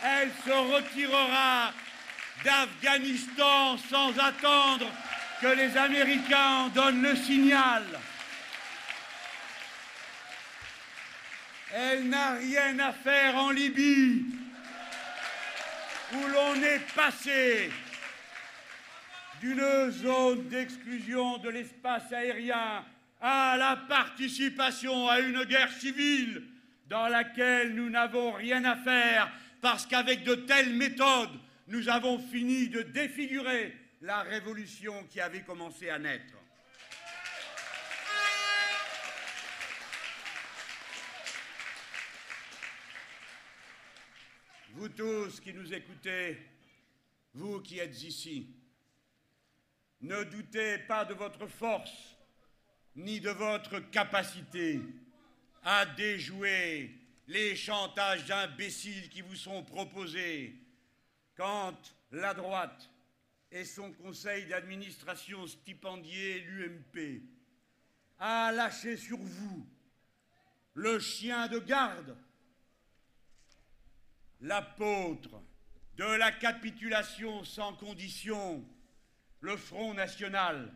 Elle 0.03 0.31
se 0.45 0.51
retirera 0.51 1.73
d'Afghanistan 2.43 3.77
sans 3.77 4.17
attendre 4.17 4.87
que 5.41 5.47
les 5.47 5.75
Américains 5.75 6.69
donnent 6.73 7.01
le 7.01 7.15
signal. 7.15 7.83
Elle 11.73 12.09
n'a 12.09 12.33
rien 12.33 12.79
à 12.79 12.93
faire 12.93 13.35
en 13.35 13.51
Libye, 13.51 14.25
où 16.13 16.27
l'on 16.27 16.55
est 16.55 16.93
passé 16.95 17.71
d'une 19.41 19.91
zone 19.91 20.47
d'exclusion 20.49 21.37
de 21.37 21.49
l'espace 21.49 22.11
aérien 22.11 22.83
à 23.21 23.55
la 23.57 23.75
participation 23.75 25.07
à 25.09 25.19
une 25.19 25.43
guerre 25.43 25.71
civile 25.71 26.43
dans 26.87 27.07
laquelle 27.07 27.75
nous 27.75 27.89
n'avons 27.89 28.31
rien 28.31 28.63
à 28.65 28.75
faire 28.75 29.29
parce 29.61 29.85
qu'avec 29.85 30.23
de 30.23 30.35
telles 30.35 30.73
méthodes, 30.73 31.39
nous 31.67 31.89
avons 31.89 32.19
fini 32.19 32.69
de 32.69 32.81
défigurer 32.81 33.75
la 34.01 34.21
révolution 34.21 35.03
qui 35.05 35.19
avait 35.19 35.43
commencé 35.43 35.89
à 35.89 35.99
naître. 35.99 36.35
Vous 44.73 44.89
tous 44.89 45.39
qui 45.41 45.53
nous 45.53 45.73
écoutez, 45.73 46.37
vous 47.33 47.59
qui 47.59 47.79
êtes 47.79 48.01
ici, 48.03 48.55
ne 50.01 50.23
doutez 50.23 50.77
pas 50.79 51.03
de 51.03 51.13
votre 51.13 51.47
force 51.47 52.15
ni 52.95 53.19
de 53.19 53.29
votre 53.29 53.79
capacité 53.91 54.79
à 55.63 55.85
déjouer 55.85 56.98
les 57.29 57.55
chantages 57.55 58.29
imbéciles 58.31 59.07
qui 59.09 59.21
vous 59.21 59.35
sont 59.35 59.63
proposés. 59.63 60.55
Quand 61.35 61.77
la 62.11 62.33
droite 62.33 62.89
et 63.51 63.65
son 63.65 63.91
conseil 63.93 64.47
d'administration 64.47 65.45
stipendié, 65.45 66.39
l'UMP, 66.41 67.21
a 68.17 68.51
lâché 68.51 68.97
sur 68.97 69.19
vous 69.19 69.65
le 70.73 70.99
chien 70.99 71.47
de 71.47 71.59
garde, 71.59 72.17
l'apôtre 74.41 75.39
de 75.97 76.05
la 76.05 76.31
capitulation 76.31 77.43
sans 77.43 77.73
condition, 77.73 78.65
le 79.41 79.55
Front 79.55 79.93
National, 79.93 80.73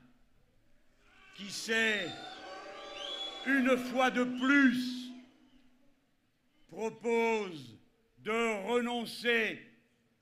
qui 1.36 1.50
sait, 1.50 2.08
une 3.48 3.76
fois 3.76 4.12
de 4.12 4.24
plus, 4.24 5.03
propose 6.74 7.78
de 8.20 8.68
renoncer 8.68 9.62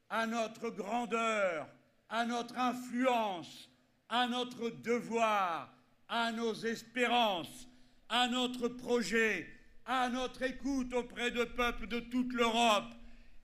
à 0.09 0.27
notre 0.27 0.69
grandeur, 0.69 1.67
à 2.09 2.25
notre 2.25 2.57
influence, 2.57 3.69
à 4.09 4.27
notre 4.27 4.69
devoir, 4.69 5.73
à 6.09 6.31
nos 6.31 6.53
espérances, 6.53 7.67
à 8.09 8.27
notre 8.27 8.67
projet, 8.67 9.47
à 9.85 10.09
notre 10.09 10.43
écoute 10.43 10.93
auprès 10.93 11.31
de 11.31 11.45
peuples 11.45 11.87
de 11.87 12.01
toute 12.01 12.33
l'Europe, 12.33 12.93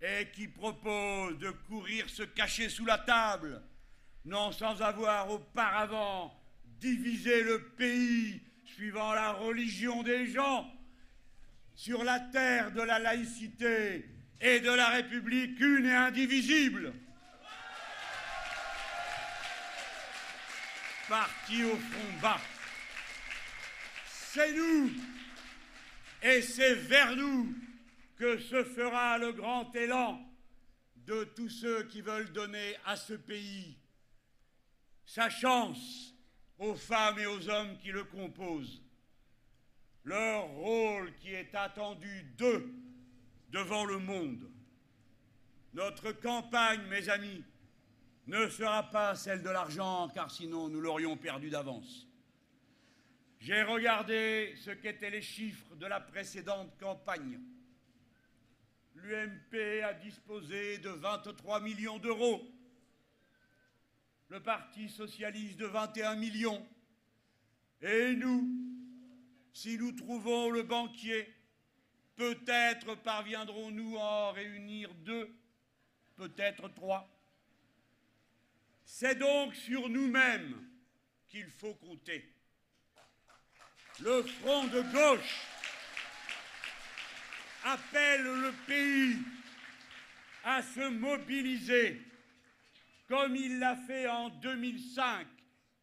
et 0.01 0.27
qui 0.33 0.47
propose 0.47 1.37
de 1.39 1.49
courir 1.49 2.07
se 2.09 2.23
cacher 2.23 2.69
sous 2.69 2.85
la 2.85 2.99
table, 2.99 3.61
non 4.25 4.51
sans 4.51 4.81
avoir 4.81 5.31
auparavant 5.31 6.37
divisé 6.79 7.41
le 7.43 7.69
pays 7.69 8.41
suivant 8.65 9.13
la 9.13 9.31
religion 9.31 10.03
des 10.03 10.27
gens, 10.27 10.69
sur 11.77 12.03
la 12.03 12.19
terre 12.19 12.71
de 12.71 12.81
la 12.81 12.97
laïcité 12.97 14.09
et 14.41 14.59
de 14.59 14.71
la 14.71 14.89
République 14.89 15.59
une 15.59 15.85
et 15.85 15.93
indivisible. 15.93 16.91
Parti 21.07 21.63
au 21.63 21.77
front 21.77 22.19
bas. 22.19 22.41
C'est 24.07 24.53
nous 24.53 24.91
et 26.23 26.41
c'est 26.41 26.73
vers 26.73 27.15
nous 27.15 27.55
que 28.17 28.39
se 28.39 28.63
fera 28.63 29.19
le 29.19 29.31
grand 29.33 29.73
élan 29.75 30.19
de 30.95 31.25
tous 31.35 31.49
ceux 31.49 31.83
qui 31.83 32.01
veulent 32.01 32.33
donner 32.33 32.75
à 32.85 32.95
ce 32.95 33.13
pays 33.13 33.77
sa 35.05 35.29
chance 35.29 36.15
aux 36.57 36.73
femmes 36.73 37.19
et 37.19 37.27
aux 37.27 37.47
hommes 37.49 37.77
qui 37.77 37.91
le 37.91 38.03
composent, 38.03 38.81
leur 40.07 40.47
rôle 40.51 41.13
qui 41.15 41.33
est 41.33 41.53
attendu 41.53 42.23
d'eux 42.37 42.73
devant 43.49 43.83
le 43.83 43.99
monde. 43.99 44.49
Notre 45.73 46.13
campagne, 46.13 46.81
mes 46.87 47.09
amis, 47.09 47.43
ne 48.25 48.47
sera 48.47 48.89
pas 48.89 49.15
celle 49.15 49.43
de 49.43 49.49
l'argent, 49.49 50.07
car 50.13 50.31
sinon 50.31 50.69
nous 50.69 50.79
l'aurions 50.79 51.17
perdu 51.17 51.49
d'avance. 51.49 52.07
J'ai 53.39 53.61
regardé 53.63 54.55
ce 54.55 54.71
qu'étaient 54.71 55.09
les 55.09 55.21
chiffres 55.21 55.75
de 55.75 55.85
la 55.85 55.99
précédente 55.99 56.77
campagne. 56.79 57.41
L'UMP 58.95 59.83
a 59.83 59.93
disposé 59.93 60.77
de 60.77 60.89
23 60.89 61.59
millions 61.59 61.99
d'euros, 61.99 62.41
le 64.29 64.41
Parti 64.41 64.87
socialiste 64.87 65.59
de 65.59 65.65
21 65.65 66.15
millions, 66.15 66.65
et 67.81 68.15
nous, 68.15 68.66
si 69.57 69.75
nous 69.75 69.91
trouvons 69.91 70.51
le 70.51 70.61
banquier, 70.61 71.27
peut-être 72.15 72.93
parviendrons-nous 72.93 73.97
à 73.97 74.29
en 74.29 74.31
réunir 74.31 74.93
deux, 74.93 75.35
peut-être 76.15 76.67
trois. 76.75 77.09
C'est 78.85 79.15
donc 79.15 79.55
sur 79.55 79.89
nous-mêmes 79.89 80.63
qu'il 81.27 81.49
faut 81.49 81.73
compter. 81.73 82.31
Le 83.99 84.21
front 84.21 84.65
de 84.65 84.81
gauche 84.93 85.41
appelle 87.63 88.25
le 88.25 88.53
pays 88.67 89.17
à 90.43 90.61
se 90.61 90.87
mobiliser 90.87 91.99
comme 93.07 93.35
il 93.35 93.57
l'a 93.57 93.75
fait 93.75 94.07
en 94.07 94.29
2005 94.29 95.25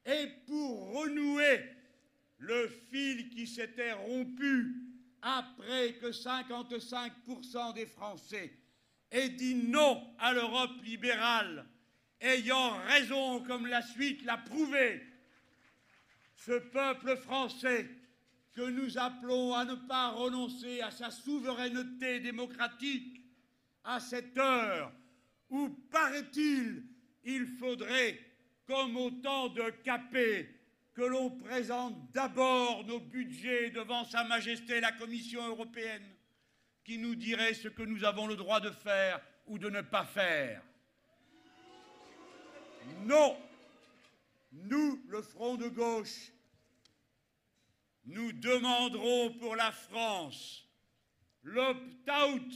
et 0.07 0.29
pour 0.47 0.93
renouer 0.93 1.74
le 2.47 2.69
fil 2.91 3.29
qui 3.31 3.47
s'était 3.47 3.93
rompu 3.93 4.75
après 5.23 5.95
que 5.95 6.09
55% 6.09 7.75
des 7.75 7.87
Français 7.87 8.53
aient 9.11 9.31
dit 9.31 9.55
non 9.55 10.15
à 10.19 10.35
l'Europe 10.35 10.83
libérale, 10.83 11.67
ayant 12.21 12.77
raison 12.87 13.43
comme 13.45 13.67
la 13.67 13.81
suite 13.81 14.25
l'a 14.25 14.37
prouvé, 14.37 15.03
ce 16.37 16.59
peuple 16.59 17.17
français 17.17 17.89
que 18.53 18.69
nous 18.69 18.99
appelons 18.99 19.55
à 19.55 19.65
ne 19.65 19.75
pas 19.75 20.11
renoncer 20.11 20.81
à 20.83 20.91
sa 20.91 21.11
souveraineté 21.11 22.21
démocratique 22.21 23.23
à 23.85 24.01
cette 24.01 24.37
heure 24.37 24.93
où, 25.51 25.69
paraît-il, 25.91 26.85
il 27.25 27.47
faudrait, 27.47 28.21
comme 28.67 28.97
au 28.97 29.11
temps 29.11 29.49
de 29.49 29.71
Capet, 29.83 30.49
que 30.95 31.03
l'on 31.03 31.31
présente 31.31 32.13
d'abord 32.13 32.85
nos 32.87 33.01
budgets 33.01 33.71
devant 33.71 34.05
Sa 34.05 34.25
Majesté 34.25 34.81
la 34.81 34.93
Commission 34.93 35.47
européenne, 35.47 36.09
qui 36.85 36.99
nous 36.99 37.17
dirait 37.17 37.55
ce 37.55 37.69
que 37.69 37.83
nous 37.83 38.05
avons 38.05 38.27
le 38.27 38.37
droit 38.37 38.61
de 38.61 38.71
faire 38.71 39.21
ou 39.47 39.59
de 39.59 39.69
ne 39.69 39.81
pas 39.81 40.05
faire. 40.05 40.63
Non, 43.05 43.37
nous, 44.53 45.03
le 45.09 45.21
Front 45.23 45.57
de 45.57 45.69
gauche, 45.69 46.31
nous 48.05 48.33
demanderons 48.33 49.33
pour 49.35 49.57
la 49.57 49.73
France 49.73 50.69
l'opt-out, 51.43 52.53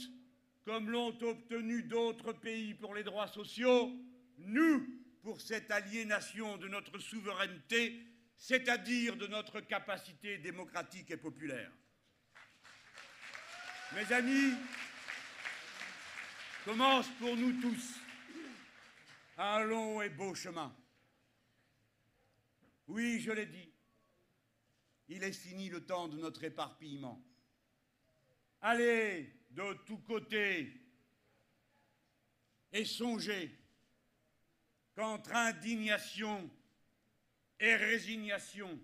comme 0.64 0.90
l'ont 0.90 1.16
obtenu 1.22 1.82
d'autres 1.82 2.32
pays 2.32 2.74
pour 2.74 2.94
les 2.94 3.02
droits 3.02 3.26
sociaux, 3.26 3.90
nous, 4.38 4.86
pour 5.22 5.40
cette 5.40 5.70
aliénation 5.70 6.56
de 6.58 6.68
notre 6.68 6.98
souveraineté, 6.98 8.04
c'est-à-dire 8.38 9.16
de 9.16 9.26
notre 9.26 9.60
capacité 9.60 10.38
démocratique 10.38 11.10
et 11.10 11.16
populaire. 11.16 11.70
Mes 13.94 14.12
amis, 14.12 14.54
commence 16.64 17.08
pour 17.18 17.36
nous 17.36 17.60
tous 17.60 17.94
un 19.38 19.60
long 19.64 20.02
et 20.02 20.10
beau 20.10 20.34
chemin. 20.34 20.74
Oui, 22.86 23.20
je 23.20 23.32
l'ai 23.32 23.46
dit, 23.46 23.72
il 25.08 25.22
est 25.22 25.32
fini 25.32 25.68
le 25.68 25.84
temps 25.84 26.08
de 26.08 26.18
notre 26.18 26.44
éparpillement. 26.44 27.24
Allez 28.60 29.34
de 29.50 29.72
tous 29.84 29.98
côtés 29.98 30.72
et 32.72 32.84
songez 32.84 33.56
qu'entre 34.94 35.34
indignation 35.34 36.50
et 37.60 37.76
résignation, 37.76 38.78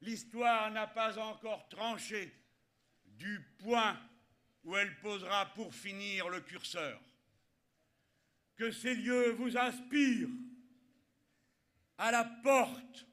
l'histoire 0.00 0.70
n'a 0.70 0.86
pas 0.86 1.18
encore 1.18 1.68
tranché 1.68 2.32
du 3.04 3.40
point 3.58 3.98
où 4.64 4.76
elle 4.76 4.98
posera 5.00 5.46
pour 5.54 5.74
finir 5.74 6.28
le 6.28 6.40
curseur. 6.40 7.00
Que 8.56 8.70
ces 8.70 8.94
lieux 8.94 9.30
vous 9.32 9.56
inspirent 9.56 10.28
à 11.96 12.10
la 12.10 12.24
porte 12.24 13.06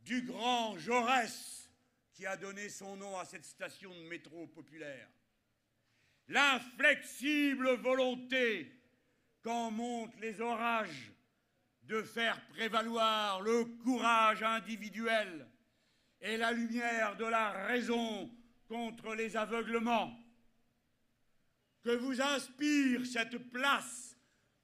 du 0.00 0.22
grand 0.22 0.78
Jaurès 0.78 1.70
qui 2.14 2.26
a 2.26 2.36
donné 2.36 2.68
son 2.68 2.96
nom 2.96 3.16
à 3.18 3.24
cette 3.24 3.44
station 3.44 3.90
de 3.90 4.08
métro 4.08 4.46
populaire. 4.48 5.08
L'inflexible 6.26 7.76
volonté, 7.76 8.72
quand 9.42 9.70
montent 9.70 10.18
les 10.20 10.40
orages, 10.40 11.12
de 11.88 12.02
faire 12.02 12.38
prévaloir 12.48 13.40
le 13.40 13.64
courage 13.82 14.42
individuel 14.42 15.48
et 16.20 16.36
la 16.36 16.52
lumière 16.52 17.16
de 17.16 17.24
la 17.24 17.50
raison 17.66 18.30
contre 18.68 19.14
les 19.14 19.36
aveuglements. 19.36 20.14
Que 21.82 21.96
vous 21.96 22.20
inspire 22.20 23.06
cette 23.06 23.38
place 23.50 24.14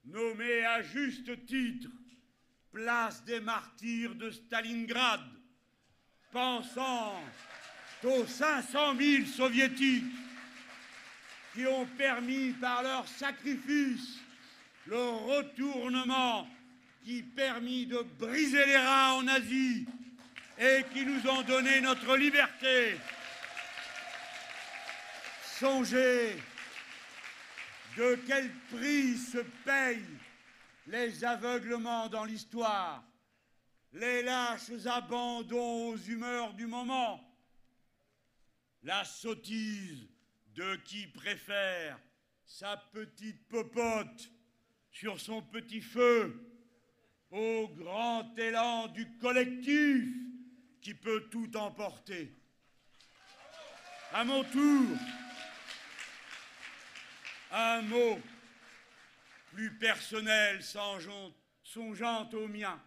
nommée 0.03 0.63
à 0.65 0.83
juste 0.83 1.45
titre 1.47 1.89
place 2.71 3.23
des 3.23 3.39
martyrs 3.39 4.13
de 4.15 4.29
Stalingrad, 4.29 5.21
pensant 6.31 7.23
aux 8.03 8.25
500 8.25 8.97
000 8.97 9.25
soviétiques 9.25 10.03
qui 11.53 11.65
ont 11.65 11.87
permis 11.97 12.51
par 12.51 12.83
leur 12.83 13.07
sacrifice 13.07 14.19
le 14.85 14.97
retournement 14.97 16.47
qui 17.05 17.21
permit 17.21 17.85
de 17.85 18.01
briser 18.17 18.65
les 18.65 18.77
rats 18.77 19.13
en 19.13 19.27
Asie 19.27 19.85
et 20.57 20.83
qui 20.91 21.05
nous 21.05 21.29
ont 21.29 21.43
donné 21.43 21.79
notre 21.79 22.17
liberté. 22.17 22.95
Songez 25.59 26.35
de 27.95 28.19
quel 28.25 28.51
prix 28.71 29.17
se 29.17 29.37
payent 29.63 30.17
les 30.87 31.23
aveuglements 31.23 32.09
dans 32.09 32.25
l'histoire, 32.25 33.03
les 33.93 34.23
lâches 34.23 34.71
abandons 34.87 35.89
aux 35.89 35.97
humeurs 35.97 36.53
du 36.53 36.65
moment, 36.65 37.23
la 38.81 39.05
sottise 39.05 40.09
de 40.55 40.75
qui 40.77 41.05
préfère 41.05 41.99
sa 42.47 42.77
petite 42.77 43.47
popote 43.47 44.31
sur 44.91 45.19
son 45.19 45.43
petit 45.43 45.81
feu 45.81 46.54
au 47.35 47.67
grand 47.67 48.33
élan 48.37 48.87
du 48.87 49.05
collectif 49.17 50.05
qui 50.81 50.93
peut 50.93 51.27
tout 51.29 51.55
emporter. 51.57 52.33
À 54.13 54.23
mon 54.23 54.43
tour, 54.45 54.97
un 57.51 57.81
mot 57.81 58.19
plus 59.51 59.77
personnel 59.77 60.63
songeant 60.63 62.29
au 62.31 62.47
mien, 62.47 62.81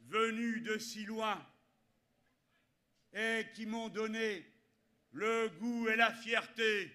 venus 0.00 0.62
de 0.62 0.76
si 0.76 1.06
loin 1.06 1.42
et 3.14 3.46
qui 3.54 3.64
m'ont 3.64 3.88
donné 3.88 4.44
le 5.12 5.48
goût 5.60 5.88
et 5.88 5.96
la 5.96 6.12
fierté 6.12 6.92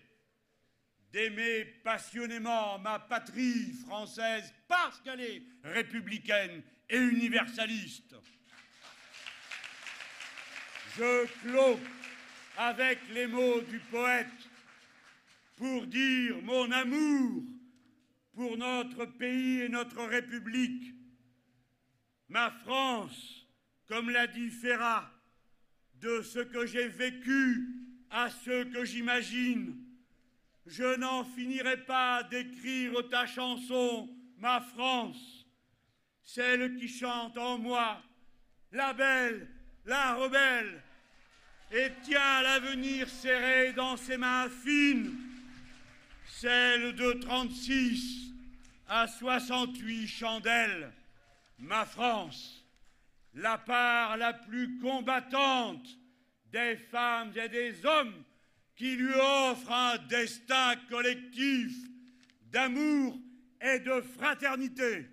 d'aimer 1.12 1.66
passionnément 1.84 2.78
ma 2.78 3.00
patrie 3.00 3.74
française 3.88 4.54
parce 4.70 5.02
qu'elle 5.02 5.20
est 5.20 5.42
républicaine 5.64 6.62
et 6.90 6.98
universaliste. 6.98 8.16
Je 10.96 11.26
clôt 11.42 11.80
avec 12.56 13.00
les 13.14 13.28
mots 13.28 13.62
du 13.62 13.80
poète 13.80 14.28
pour 15.58 15.88
dire 15.88 16.42
mon 16.44 16.72
amour 16.72 17.44
pour 18.34 18.58
notre 18.58 19.06
pays 19.06 19.62
et 19.62 19.70
notre 19.70 20.04
République. 20.06 20.94
Ma 22.30 22.52
France, 22.52 23.48
comme 23.88 24.12
l'a 24.12 24.28
dit 24.28 24.52
Ferrat, 24.52 25.12
de 25.96 26.22
ce 26.22 26.40
que 26.40 26.66
j'ai 26.68 26.88
vécu 26.88 27.68
à 28.12 28.30
ce 28.30 28.64
que 28.66 28.86
j'imagine, 28.86 29.76
je 30.68 30.96
n'en 30.98 31.26
finirai 31.26 31.84
pas 31.86 32.24
d'écrire 32.24 33.10
ta 33.10 33.26
chanson, 33.26 34.08
ma 34.40 34.62
France, 34.62 35.46
celle 36.24 36.76
qui 36.78 36.88
chante 36.88 37.38
en 37.38 37.58
moi, 37.58 38.02
la 38.72 38.94
belle, 38.94 39.48
la 39.86 40.16
rebelle, 40.16 40.82
et 41.72 41.90
tient 42.04 42.42
l'avenir 42.42 43.08
serré 43.10 43.74
dans 43.74 43.98
ses 43.98 44.18
mains 44.18 44.50
fines, 44.50 45.16
celle 46.26 46.96
de 46.96 47.14
36 47.14 48.34
à 48.88 49.08
68 49.08 50.08
chandelles, 50.08 50.92
ma 51.60 51.86
France, 51.86 52.66
la 53.34 53.58
part 53.58 54.18
la 54.18 54.34
plus 54.34 54.80
combattante 54.80 55.86
des 56.52 56.78
femmes 56.78 57.34
et 57.36 57.50
des 57.50 57.86
hommes 57.86 58.24
qui 58.76 58.96
lui 58.96 59.14
offrent 59.14 59.72
un 59.72 59.98
destin 60.08 60.76
collectif 60.90 61.74
d'amour 62.44 63.20
et 63.62 63.80
de 63.80 64.02
fraternité. 64.02 65.08